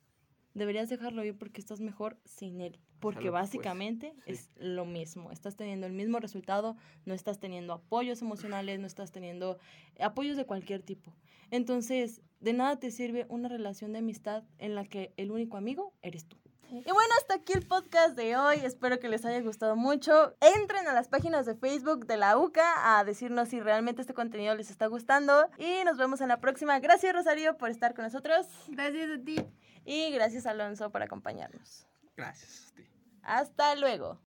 Deberías 0.55 0.88
dejarlo 0.88 1.22
ir 1.24 1.37
porque 1.37 1.61
estás 1.61 1.81
mejor 1.81 2.18
sin 2.24 2.62
él. 2.62 2.79
Porque 3.00 3.29
básicamente 3.29 4.14
es 4.24 4.48
lo 4.57 4.87
mismo. 4.87 5.31
Estás 5.31 5.57
teniendo 5.57 5.87
el 5.87 5.92
mismo 5.92 6.18
resultado, 6.18 6.76
no 7.05 7.12
estás 7.12 7.38
teniendo 7.38 7.74
apoyos 7.74 8.22
emocionales, 8.22 8.81
no 8.81 8.87
estás 8.87 9.12
teniendo 9.12 9.59
apoyos 10.00 10.37
de 10.38 10.46
cualquier 10.46 10.83
tipo. 10.83 11.12
Entonces, 11.50 12.22
de 12.40 12.55
nada 12.55 12.79
te 12.79 12.90
sirve 12.90 13.26
una 13.29 13.48
relación 13.48 13.92
de 13.92 13.98
amistad 13.98 14.44
en 14.59 14.74
la 14.74 14.85
que 14.87 15.12
el 15.18 15.31
único 15.31 15.59
amigo 15.59 15.92
eres 16.00 16.26
tú. 16.26 16.38
Y 16.70 16.92
bueno, 16.92 17.14
hasta 17.18 17.35
aquí 17.35 17.52
el 17.52 17.66
podcast 17.66 18.16
de 18.16 18.37
hoy. 18.37 18.57
Espero 18.64 18.98
que 18.98 19.09
les 19.09 19.24
haya 19.24 19.40
gustado 19.40 19.76
mucho. 19.76 20.35
Entren 20.40 20.88
a 20.88 20.92
las 20.92 21.09
páginas 21.09 21.46
de 21.46 21.55
Facebook 21.55 22.07
de 22.07 22.16
la 22.16 22.37
UCA 22.37 22.98
a 22.98 23.05
decirnos 23.05 23.48
si 23.48 23.61
realmente 23.61 24.00
este 24.00 24.14
contenido 24.14 24.55
les 24.55 24.70
está 24.70 24.87
gustando. 24.87 25.48
Y 25.59 25.85
nos 25.85 25.96
vemos 25.96 26.20
en 26.20 26.29
la 26.29 26.40
próxima. 26.40 26.79
Gracias, 26.81 27.14
Rosario, 27.14 27.57
por 27.57 27.70
estar 27.70 27.94
con 27.94 28.05
nosotros. 28.05 28.46
Gracias 28.68 29.11
a 29.11 29.24
ti. 29.24 29.46
Y 29.85 30.11
gracias, 30.11 30.46
Alonso, 30.46 30.90
por 30.90 31.02
acompañarnos. 31.02 31.87
Gracias 32.16 32.72
a 32.72 32.74
ti. 32.74 32.88
Hasta 33.22 33.76
luego. 33.76 34.20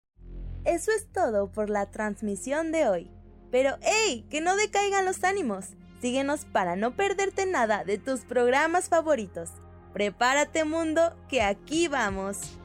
Eso 0.65 0.91
es 0.93 1.11
todo 1.13 1.51
por 1.51 1.71
la 1.71 1.91
transmisión 1.91 2.71
de 2.71 2.89
hoy. 2.89 3.11
Pero 3.51 3.79
¡hey! 3.81 4.27
Que 4.29 4.43
no 4.43 4.57
decaigan 4.57 5.07
los 5.07 5.25
ánimos. 5.25 5.69
Síguenos 6.03 6.45
para 6.45 6.77
no 6.77 6.95
perderte 6.97 7.47
nada 7.47 7.85
de 7.85 7.97
tus 7.97 8.21
programas 8.21 8.91
favoritos. 8.91 9.51
Prepárate 9.97 10.63
mundo, 10.65 11.17
que 11.27 11.41
aquí 11.41 11.89
vamos. 11.89 12.59